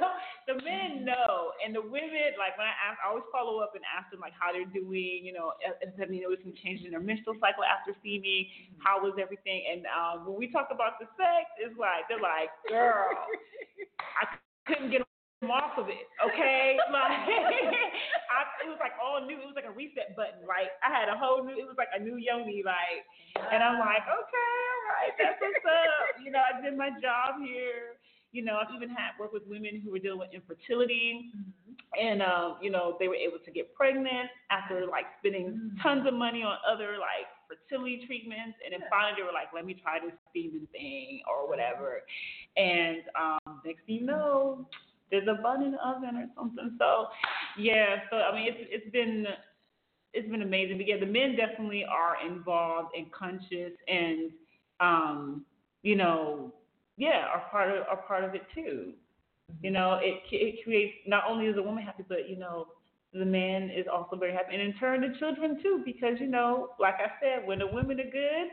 the 0.51 0.59
men 0.59 1.07
mm-hmm. 1.07 1.15
know, 1.15 1.55
and 1.63 1.71
the 1.71 1.79
women 1.79 2.35
like 2.35 2.59
when 2.59 2.67
I 2.67 2.75
ask, 2.75 2.99
I 2.99 3.15
always 3.15 3.23
follow 3.31 3.63
up 3.63 3.71
and 3.71 3.87
ask 3.87 4.11
them 4.11 4.19
like 4.19 4.35
how 4.35 4.51
they're 4.51 4.67
doing. 4.67 5.23
You 5.23 5.31
know, 5.31 5.55
uh, 5.63 5.79
if 5.79 5.95
they 5.95 6.11
noticed 6.11 6.43
some 6.43 6.59
changes 6.59 6.83
in 6.83 6.91
their 6.91 6.99
menstrual 6.99 7.39
cycle 7.39 7.63
after 7.63 7.95
seeing 8.03 8.19
mm-hmm. 8.19 8.83
how 8.83 8.99
was 8.99 9.15
everything. 9.15 9.63
And 9.63 9.87
um, 9.87 10.27
when 10.27 10.35
we 10.35 10.51
talk 10.51 10.75
about 10.75 10.99
the 10.99 11.07
sex, 11.15 11.55
it's 11.55 11.79
like 11.79 12.03
they're 12.11 12.19
like, 12.19 12.51
girl, 12.67 13.15
couldn't 14.65 14.91
get 14.91 15.01
off 15.49 15.75
of 15.77 15.89
it, 15.89 16.07
okay? 16.23 16.77
like 16.91 17.11
I, 18.31 18.39
it 18.63 18.69
was 18.69 18.79
like 18.79 18.95
all 19.01 19.25
new. 19.25 19.35
It 19.35 19.47
was 19.47 19.55
like 19.55 19.67
a 19.67 19.75
reset 19.75 20.15
button. 20.15 20.47
Like 20.47 20.71
I 20.79 20.91
had 20.91 21.09
a 21.09 21.17
whole 21.17 21.43
new. 21.43 21.55
It 21.55 21.67
was 21.67 21.75
like 21.77 21.91
a 21.91 21.99
new 21.99 22.15
yoni. 22.15 22.63
Like, 22.63 23.03
and 23.51 23.63
I'm 23.63 23.79
like, 23.79 24.05
okay, 24.07 24.59
all 24.71 24.83
right, 24.87 25.13
that's 25.19 25.39
what's 25.39 25.65
up. 25.65 26.19
You 26.23 26.31
know, 26.31 26.43
I 26.43 26.61
did 26.61 26.77
my 26.77 26.91
job 27.01 27.43
here. 27.43 27.99
You 28.31 28.41
know, 28.41 28.57
I've 28.57 28.73
even 28.73 28.89
had 28.89 29.13
work 29.19 29.31
with 29.31 29.43
women 29.45 29.79
who 29.83 29.91
were 29.91 29.99
dealing 29.99 30.17
with 30.17 30.33
infertility, 30.33 31.29
mm-hmm. 31.29 31.93
and 31.93 32.21
um, 32.21 32.57
you 32.61 32.71
know, 32.71 32.97
they 32.97 33.07
were 33.07 33.19
able 33.19 33.37
to 33.43 33.51
get 33.51 33.75
pregnant 33.75 34.29
after 34.49 34.87
like 34.89 35.05
spending 35.19 35.53
mm-hmm. 35.53 35.81
tons 35.81 36.07
of 36.07 36.13
money 36.13 36.41
on 36.41 36.57
other 36.65 36.97
like 36.97 37.29
fertility 37.67 38.03
treatments, 38.05 38.57
and 38.63 38.73
then 38.73 38.87
finally 38.89 39.13
they 39.17 39.23
were 39.23 39.33
like, 39.33 39.53
let 39.53 39.65
me 39.65 39.73
try 39.73 39.99
this 39.99 40.15
semen 40.33 40.67
thing 40.71 41.21
or 41.29 41.47
whatever. 41.47 42.01
And 42.57 43.01
um, 43.19 43.61
next 43.65 43.85
thing 43.85 43.95
you 43.95 44.05
know, 44.05 44.67
there's 45.11 45.27
a 45.27 45.41
bun 45.41 45.63
in 45.63 45.71
the 45.71 45.87
oven 45.87 46.17
or 46.17 46.27
something. 46.35 46.75
So 46.79 47.07
yeah, 47.57 48.01
so 48.09 48.17
I 48.17 48.35
mean 48.35 48.47
it's 48.49 48.69
it's 48.71 48.91
been 48.91 49.25
it's 50.13 50.29
been 50.29 50.41
amazing. 50.41 50.77
But 50.77 50.87
yeah, 50.87 50.99
the 50.99 51.05
men 51.05 51.35
definitely 51.35 51.85
are 51.85 52.15
involved 52.25 52.95
and 52.97 53.11
conscious 53.11 53.73
and 53.87 54.31
um, 54.79 55.45
you 55.83 55.95
know, 55.95 56.53
yeah, 56.97 57.25
are 57.33 57.43
part 57.51 57.69
of 57.69 57.85
are 57.87 58.01
part 58.07 58.23
of 58.23 58.35
it 58.35 58.43
too. 58.53 58.93
You 59.61 59.71
know, 59.71 59.99
it 60.01 60.21
it 60.31 60.63
creates 60.63 60.93
not 61.07 61.23
only 61.29 61.45
is 61.45 61.55
the 61.55 61.63
woman 61.63 61.83
happy, 61.83 62.03
but 62.07 62.29
you 62.29 62.37
know, 62.37 62.67
the 63.13 63.25
man 63.25 63.69
is 63.69 63.85
also 63.91 64.15
very 64.15 64.33
happy, 64.33 64.55
and 64.55 64.61
in 64.61 64.73
turn 64.79 65.01
the 65.01 65.13
children 65.19 65.61
too, 65.61 65.81
because 65.85 66.19
you 66.19 66.27
know, 66.27 66.69
like 66.79 66.95
I 66.95 67.11
said, 67.21 67.47
when 67.47 67.59
the 67.59 67.67
women 67.67 67.99
are 67.99 68.09
good, 68.09 68.47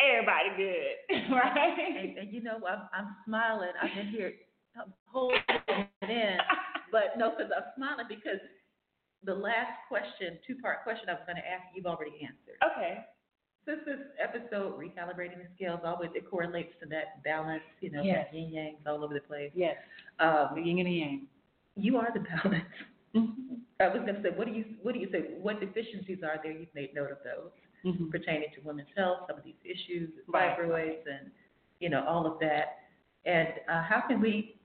everybody 0.00 0.48
good, 0.56 1.32
right? 1.32 1.76
And, 1.78 2.18
and 2.18 2.32
you 2.32 2.42
know, 2.42 2.56
I'm 2.68 2.88
I'm 2.94 3.16
smiling. 3.26 3.70
I've 3.80 3.94
been 3.94 4.08
here 4.08 4.32
holding 5.06 5.40
it 5.48 6.10
in, 6.10 6.38
but 6.90 7.18
no, 7.18 7.30
because 7.30 7.52
I'm 7.54 7.64
smiling 7.76 8.06
because 8.08 8.40
the 9.24 9.34
last 9.34 9.76
question, 9.88 10.38
two 10.46 10.56
part 10.56 10.82
question 10.82 11.08
I 11.08 11.12
was 11.12 11.22
going 11.26 11.36
to 11.36 11.46
ask, 11.46 11.64
you've 11.74 11.86
already 11.86 12.12
answered. 12.22 12.56
Okay. 12.64 13.04
Since 13.66 13.80
this 13.84 14.00
episode, 14.16 14.80
recalibrating 14.80 15.36
the 15.36 15.48
scales, 15.54 15.80
always 15.84 16.10
it 16.14 16.28
correlates 16.28 16.72
to 16.82 16.88
that 16.88 17.22
balance, 17.22 17.62
you 17.80 17.90
know, 17.90 18.02
yes. 18.02 18.26
yin 18.32 18.50
yang 18.50 18.76
all 18.86 19.04
over 19.04 19.12
the 19.12 19.20
place. 19.20 19.50
Yes. 19.54 19.76
Um, 20.18 20.48
the 20.54 20.62
yin 20.62 20.78
and 20.78 20.86
the 20.86 20.92
yang. 20.92 21.26
You 21.76 21.98
are 21.98 22.08
the 22.12 22.20
balance. 22.42 22.64
Mm-hmm. 23.14 23.54
I 23.80 23.88
was 23.88 24.02
going 24.02 24.14
to 24.14 24.22
say, 24.22 24.28
what 24.36 24.46
do 24.46 24.52
you 24.52 24.64
what 24.82 24.94
do 24.94 25.00
you 25.00 25.08
say? 25.10 25.34
What 25.40 25.60
deficiencies 25.60 26.18
are 26.22 26.40
there? 26.42 26.52
You've 26.52 26.74
made 26.74 26.94
note 26.94 27.10
of 27.10 27.18
those 27.24 27.50
mm-hmm. 27.84 28.08
pertaining 28.10 28.48
to 28.54 28.60
women's 28.64 28.88
health, 28.96 29.20
some 29.28 29.38
of 29.38 29.44
these 29.44 29.60
issues, 29.64 30.10
right. 30.28 30.56
fibroids, 30.56 31.06
and 31.06 31.30
you 31.80 31.88
know 31.88 32.04
all 32.06 32.26
of 32.26 32.38
that. 32.40 32.78
And 33.24 33.48
uh, 33.68 33.82
how 33.82 34.02
can 34.06 34.20
we 34.20 34.60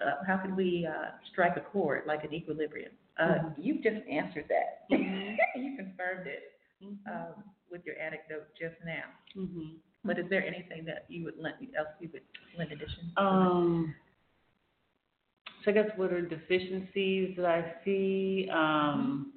uh, 0.00 0.24
how 0.26 0.38
can 0.38 0.56
we 0.56 0.88
uh, 0.88 1.10
strike 1.32 1.56
a 1.56 1.60
chord 1.60 2.04
like 2.06 2.24
an 2.24 2.32
equilibrium? 2.32 2.92
Uh, 3.18 3.24
mm-hmm. 3.24 3.60
You've 3.60 3.82
just 3.82 4.06
answered 4.10 4.46
that. 4.48 4.94
Mm-hmm. 4.96 5.34
you 5.62 5.76
confirmed 5.76 6.26
it 6.26 6.52
mm-hmm. 6.82 7.12
um, 7.12 7.44
with 7.70 7.82
your 7.84 7.98
anecdote 7.98 8.48
just 8.58 8.76
now. 8.84 9.04
Mm-hmm. 9.36 9.76
But 10.04 10.18
is 10.18 10.24
there 10.30 10.42
anything 10.44 10.84
that 10.86 11.04
you 11.08 11.24
would 11.24 11.34
lend, 11.38 11.60
me 11.60 11.68
else 11.76 11.88
you 12.00 12.08
would 12.12 12.22
lend 12.56 12.72
addition? 12.72 13.12
Um, 13.18 13.94
I 15.66 15.72
guess 15.72 15.90
what 15.96 16.12
are 16.12 16.22
deficiencies 16.22 17.34
that 17.36 17.46
I 17.46 17.74
see? 17.84 18.48
Um, 18.52 19.32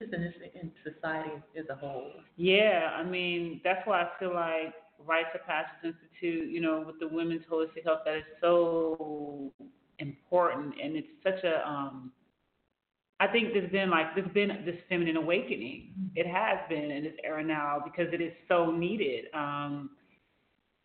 just 0.00 0.14
in, 0.14 0.32
in 0.60 0.72
society 0.84 1.30
as 1.58 1.64
a 1.70 1.74
whole. 1.74 2.12
Yeah, 2.36 2.90
I 2.96 3.02
mean 3.02 3.60
that's 3.64 3.86
why 3.86 4.02
I 4.02 4.08
feel 4.18 4.34
like 4.34 4.74
Rites 5.04 5.28
of 5.34 5.44
Passage 5.46 5.94
Institute, 5.94 6.50
you 6.50 6.60
know, 6.60 6.84
with 6.86 6.98
the 7.00 7.08
women's 7.08 7.42
holistic 7.50 7.84
health, 7.84 8.00
that 8.04 8.16
is 8.16 8.24
so 8.40 9.52
important, 9.98 10.74
and 10.82 10.96
it's 10.96 11.08
such 11.22 11.42
a. 11.44 11.68
Um, 11.68 12.12
I 13.20 13.26
think 13.26 13.52
there's 13.52 13.70
been 13.72 13.90
like 13.90 14.14
there's 14.14 14.32
been 14.32 14.48
this 14.64 14.76
feminine 14.88 15.16
awakening. 15.16 15.92
Mm-hmm. 15.98 16.16
It 16.16 16.26
has 16.26 16.58
been 16.68 16.90
in 16.90 17.04
this 17.04 17.14
era 17.24 17.42
now 17.42 17.82
because 17.84 18.12
it 18.12 18.20
is 18.20 18.32
so 18.48 18.70
needed. 18.70 19.26
Um, 19.34 19.90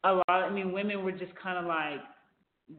a 0.03 0.13
lot. 0.13 0.23
I 0.27 0.49
mean, 0.49 0.71
women 0.71 1.03
were 1.03 1.11
just 1.11 1.33
kind 1.41 1.57
of 1.57 1.65
like 1.65 1.99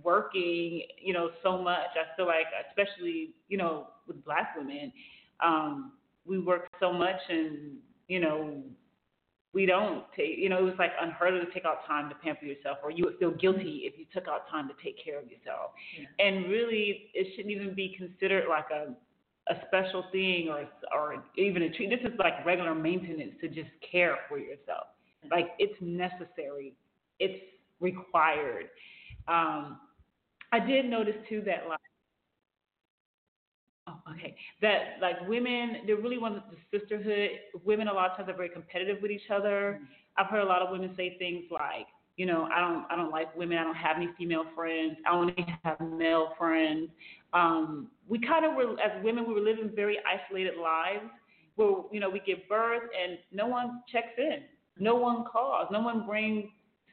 working, 0.03 0.83
you 1.01 1.13
know, 1.13 1.31
so 1.43 1.61
much. 1.61 1.89
I 1.95 2.17
feel 2.17 2.27
like, 2.27 2.47
especially, 2.69 3.31
you 3.49 3.59
know, 3.59 3.89
with 4.07 4.25
black 4.25 4.55
women, 4.57 4.93
um, 5.45 5.93
we 6.27 6.39
work 6.39 6.69
so 6.81 6.93
much 6.93 7.21
and, 7.29 7.77
you 8.09 8.21
know, 8.21 8.63
we 9.53 9.67
don't 9.67 10.05
take, 10.17 10.37
you 10.39 10.49
know, 10.49 10.59
it 10.59 10.63
was 10.63 10.75
like 10.79 10.91
unheard 11.01 11.35
of 11.35 11.47
to 11.47 11.53
take 11.53 11.65
out 11.65 11.87
time 11.87 12.09
to 12.09 12.15
pamper 12.17 12.45
yourself, 12.45 12.79
or 12.83 12.91
you 12.91 13.05
would 13.05 13.19
feel 13.19 13.31
guilty 13.31 13.83
if 13.85 13.97
you 13.97 14.05
took 14.13 14.27
out 14.27 14.49
time 14.51 14.69
to 14.69 14.75
take 14.83 15.03
care 15.03 15.19
of 15.21 15.31
yourself. 15.31 15.71
Yeah. 15.97 16.27
And 16.27 16.47
really, 16.51 17.11
it 17.15 17.29
shouldn't 17.37 17.55
even 17.55 17.75
be 17.75 17.95
considered 17.97 18.47
like 18.49 18.67
a 18.73 18.95
a 19.49 19.57
special 19.67 20.05
thing 20.11 20.49
or 20.49 20.67
or 20.93 21.23
even 21.37 21.63
a 21.63 21.71
treat. 21.71 21.91
This 21.91 22.01
is 22.01 22.19
like 22.19 22.45
regular 22.47 22.75
maintenance 22.75 23.35
to 23.43 23.49
just 23.49 23.71
care 23.91 24.17
for 24.29 24.39
yourself. 24.39 24.89
Like 25.31 25.51
it's 25.59 25.77
necessary, 25.81 26.75
it's 27.21 27.45
required. 27.81 28.67
Um, 29.29 29.79
I 30.53 30.61
did 30.61 30.87
notice 30.87 31.17
too 31.29 31.43
that 31.47 31.69
like 31.69 31.79
Oh, 33.87 33.99
okay. 34.13 34.35
That 34.63 34.97
like 35.03 35.17
women, 35.29 35.79
they 35.87 35.93
really 35.93 36.19
want 36.19 36.43
the 36.51 36.79
sisterhood. 36.79 37.31
Women 37.65 37.89
a 37.89 37.93
lot 37.93 38.11
of 38.11 38.17
times 38.17 38.29
are 38.31 38.37
very 38.37 38.49
competitive 38.49 38.99
with 39.03 39.11
each 39.11 39.31
other. 39.31 39.79
Mm-hmm. 39.79 39.85
I've 40.17 40.27
heard 40.29 40.43
a 40.43 40.49
lot 40.49 40.63
of 40.63 40.71
women 40.71 40.95
say 40.97 41.17
things 41.19 41.45
like, 41.51 41.87
you 42.17 42.25
know, 42.27 42.49
I 42.55 42.61
don't, 42.61 42.87
I 42.91 42.97
don't 42.97 43.11
like 43.11 43.37
women. 43.37 43.59
I 43.59 43.65
don't 43.65 43.75
have 43.75 43.97
any 43.97 44.09
female 44.17 44.45
friends. 44.55 44.97
I 45.07 45.13
only 45.15 45.35
have 45.65 45.81
male 45.81 46.33
friends. 46.39 46.89
Um, 47.33 47.89
we 48.09 48.21
kind 48.21 48.45
of 48.47 48.55
were, 48.55 48.81
as 48.81 49.05
women, 49.05 49.27
we 49.27 49.35
were 49.35 49.41
living 49.41 49.71
very 49.75 49.99
isolated 50.07 50.55
lives 50.57 51.11
where, 51.57 51.83
you 51.93 52.01
know, 52.01 52.09
we 52.09 52.21
give 52.21 52.39
birth 52.49 52.85
and 53.03 53.19
no 53.33 53.47
one 53.49 53.83
checks 53.91 54.17
in. 54.17 54.45
No 54.79 54.95
one 54.95 55.25
calls. 55.25 55.69
No 55.71 55.81
one 55.81 56.07
brings 56.07 56.45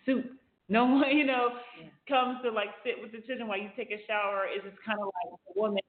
soup. 0.05 0.25
No 0.67 0.85
one, 0.85 1.09
you 1.15 1.25
know, 1.25 1.49
yeah. 1.79 1.87
Comes 2.07 2.39
to 2.43 2.51
like 2.51 2.69
sit 2.83 3.01
with 3.01 3.11
the 3.11 3.21
children 3.25 3.47
while 3.47 3.59
you 3.59 3.69
take 3.75 3.91
a 3.91 4.01
shower. 4.07 4.45
It's 4.49 4.65
just 4.65 4.77
kind 4.85 4.99
of 4.99 5.07
like 5.07 5.31
a 5.33 5.59
woman 5.59 5.83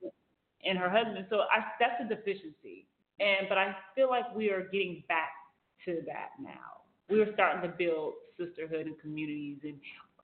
and 0.65 0.79
her 0.79 0.91
husband. 0.91 1.27
So 1.31 1.49
I, 1.49 1.65
that's 1.81 2.01
a 2.01 2.09
deficiency. 2.09 2.87
And 3.21 3.49
but 3.49 3.59
I 3.59 3.77
feel 3.95 4.09
like 4.09 4.35
we 4.35 4.51
are 4.51 4.69
getting 4.73 5.05
back 5.09 5.33
to 5.87 6.03
that 6.07 6.31
now. 6.41 6.85
We 7.09 7.21
are 7.21 7.33
starting 7.35 7.63
to 7.69 7.77
build 7.77 8.15
sisterhood 8.39 8.87
and 8.87 8.99
communities 9.01 9.59
and 9.63 9.77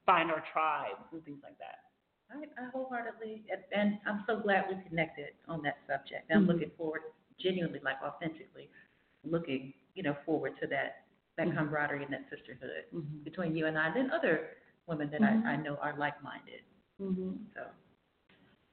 find 0.06 0.30
our 0.30 0.42
tribes 0.52 1.04
and 1.12 1.22
things 1.24 1.40
like 1.42 1.58
that. 1.58 1.84
I, 2.30 2.44
I 2.60 2.70
wholeheartedly, 2.72 3.44
and 3.72 3.98
I'm 4.06 4.24
so 4.26 4.40
glad 4.40 4.64
we 4.68 4.76
connected 4.88 5.32
on 5.48 5.62
that 5.62 5.78
subject. 5.88 6.30
I'm 6.30 6.42
mm-hmm. 6.42 6.52
looking 6.52 6.70
forward, 6.76 7.00
genuinely, 7.40 7.80
like 7.82 7.96
authentically, 8.04 8.68
looking, 9.24 9.72
you 9.94 10.02
know, 10.02 10.16
forward 10.26 10.52
to 10.60 10.66
that 10.68 11.04
that 11.36 11.46
mm-hmm. 11.46 11.58
camaraderie 11.58 12.04
and 12.04 12.12
that 12.12 12.26
sisterhood 12.28 12.84
mm-hmm. 12.94 13.22
between 13.24 13.56
you 13.56 13.66
and 13.66 13.78
I, 13.78 13.86
and 13.86 13.96
then 13.96 14.10
other 14.10 14.57
women 14.88 15.10
that 15.12 15.22
I, 15.22 15.26
mm-hmm. 15.26 15.46
I 15.46 15.56
know 15.56 15.76
are 15.82 15.94
like-minded. 15.98 16.62
Mm-hmm. 17.00 17.30
So 17.54 17.60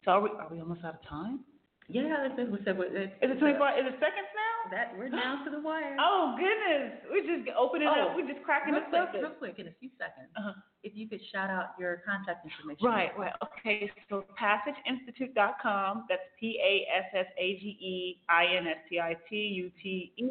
So 0.06 0.12
are 0.12 0.22
we 0.22 0.30
are 0.30 0.48
we 0.52 0.60
almost 0.60 0.84
out 0.84 0.96
of 0.96 1.04
time? 1.08 1.40
Yeah, 1.88 2.26
it's, 2.26 2.34
it's, 2.40 2.50
it's, 2.66 3.14
Is 3.22 3.30
it 3.30 3.38
24? 3.38 3.70
Is 3.78 3.86
it 3.86 3.94
seconds 4.02 4.32
now? 4.34 4.74
That 4.74 4.98
we're 4.98 5.10
down 5.14 5.46
to 5.46 5.52
the 5.52 5.60
wire. 5.62 5.96
Oh 6.02 6.34
goodness, 6.34 6.98
we're 7.12 7.22
just 7.22 7.48
opening 7.56 7.88
Oh, 7.88 8.10
up. 8.10 8.16
We're 8.16 8.26
just 8.26 8.42
cracking 8.44 8.74
real 8.74 8.82
the 8.82 8.90
quick, 8.90 9.02
surface. 9.06 9.22
real 9.22 9.38
quick, 9.38 9.60
in 9.60 9.68
a 9.68 9.76
few 9.80 9.90
seconds, 10.02 10.34
Uh-huh. 10.36 10.54
if 10.82 10.94
you 10.96 11.08
could 11.08 11.22
shout 11.32 11.52
out 11.52 11.78
your 11.78 12.02
contact 12.02 12.44
information. 12.44 12.88
Right, 12.88 13.14
right. 13.20 13.34
Okay, 13.46 13.92
so 14.10 14.26
passageinstitute.com. 14.42 16.06
That's 16.10 16.26
P 16.40 16.58
A 16.58 16.88
S 16.98 17.06
S 17.14 17.28
A 17.38 17.48
G 17.62 17.78
E 17.78 18.22
I 18.30 18.46
N 18.58 18.66
S 18.66 18.78
T 18.90 19.00
I 19.00 19.16
T 19.30 19.36
U 19.36 19.72
T 19.84 20.12
E. 20.18 20.26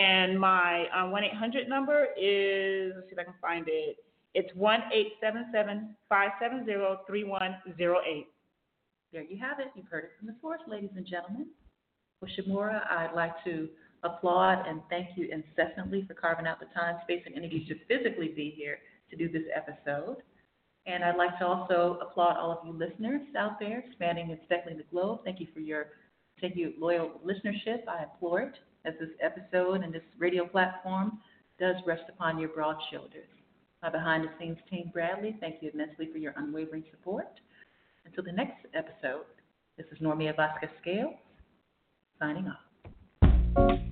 And 0.00 0.38
my 0.38 0.86
uh, 0.94 1.08
one 1.10 1.24
eight 1.24 1.34
hundred 1.34 1.68
number 1.68 2.06
is 2.16 2.92
let's 2.94 3.08
see 3.08 3.14
if 3.14 3.18
I 3.18 3.24
can 3.24 3.34
find 3.40 3.64
it. 3.66 3.96
It's 4.36 4.54
one 4.54 4.82
eight 4.92 5.14
seven 5.18 5.46
seven 5.50 5.96
five 6.10 6.32
seven 6.38 6.66
zero 6.66 7.00
three 7.06 7.24
one 7.24 7.56
zero 7.78 8.00
eight. 8.06 8.26
There 9.10 9.22
you 9.22 9.38
have 9.38 9.60
it. 9.60 9.68
You've 9.74 9.88
heard 9.88 10.04
it 10.04 10.10
from 10.18 10.26
the 10.26 10.34
source, 10.42 10.60
ladies 10.68 10.90
and 10.94 11.06
gentlemen. 11.06 11.46
Well, 12.20 12.30
Shemora, 12.36 12.82
I'd 12.90 13.14
like 13.14 13.32
to 13.44 13.66
applaud 14.04 14.66
and 14.68 14.82
thank 14.90 15.16
you 15.16 15.30
incessantly 15.32 16.04
for 16.06 16.12
carving 16.12 16.46
out 16.46 16.60
the 16.60 16.66
time, 16.78 16.96
space, 17.04 17.22
and 17.24 17.34
energy 17.34 17.66
to 17.66 17.76
physically 17.88 18.28
be 18.28 18.52
here 18.54 18.76
to 19.08 19.16
do 19.16 19.32
this 19.32 19.44
episode. 19.54 20.18
And 20.84 21.02
I'd 21.02 21.16
like 21.16 21.38
to 21.38 21.46
also 21.46 21.98
applaud 22.02 22.36
all 22.36 22.52
of 22.52 22.58
you 22.66 22.72
listeners 22.72 23.22
out 23.38 23.58
there, 23.58 23.84
spanning 23.92 24.32
and 24.32 24.40
speckling 24.44 24.76
the 24.76 24.84
globe. 24.92 25.20
Thank 25.24 25.40
you 25.40 25.46
for 25.54 25.60
your 25.60 25.86
thank 26.42 26.56
you 26.56 26.74
loyal 26.78 27.22
listenership. 27.24 27.88
I 27.88 28.02
implore 28.02 28.42
it 28.42 28.54
as 28.84 28.92
this 29.00 29.08
episode 29.22 29.82
and 29.82 29.94
this 29.94 30.02
radio 30.18 30.46
platform 30.46 31.20
does 31.58 31.76
rest 31.86 32.02
upon 32.10 32.38
your 32.38 32.50
broad 32.50 32.76
shoulders. 32.92 33.28
My 33.82 33.90
behind 33.90 34.24
the 34.24 34.30
scenes 34.38 34.58
team, 34.70 34.90
Bradley, 34.92 35.36
thank 35.40 35.62
you 35.62 35.70
immensely 35.72 36.08
for 36.10 36.18
your 36.18 36.32
unwavering 36.36 36.84
support. 36.90 37.28
Until 38.04 38.24
the 38.24 38.32
next 38.32 38.66
episode, 38.74 39.26
this 39.76 39.86
is 39.92 39.98
Normia 39.98 40.34
Vasquez 40.34 40.70
Scales 40.80 41.14
signing 42.18 42.46
off. 42.48 43.82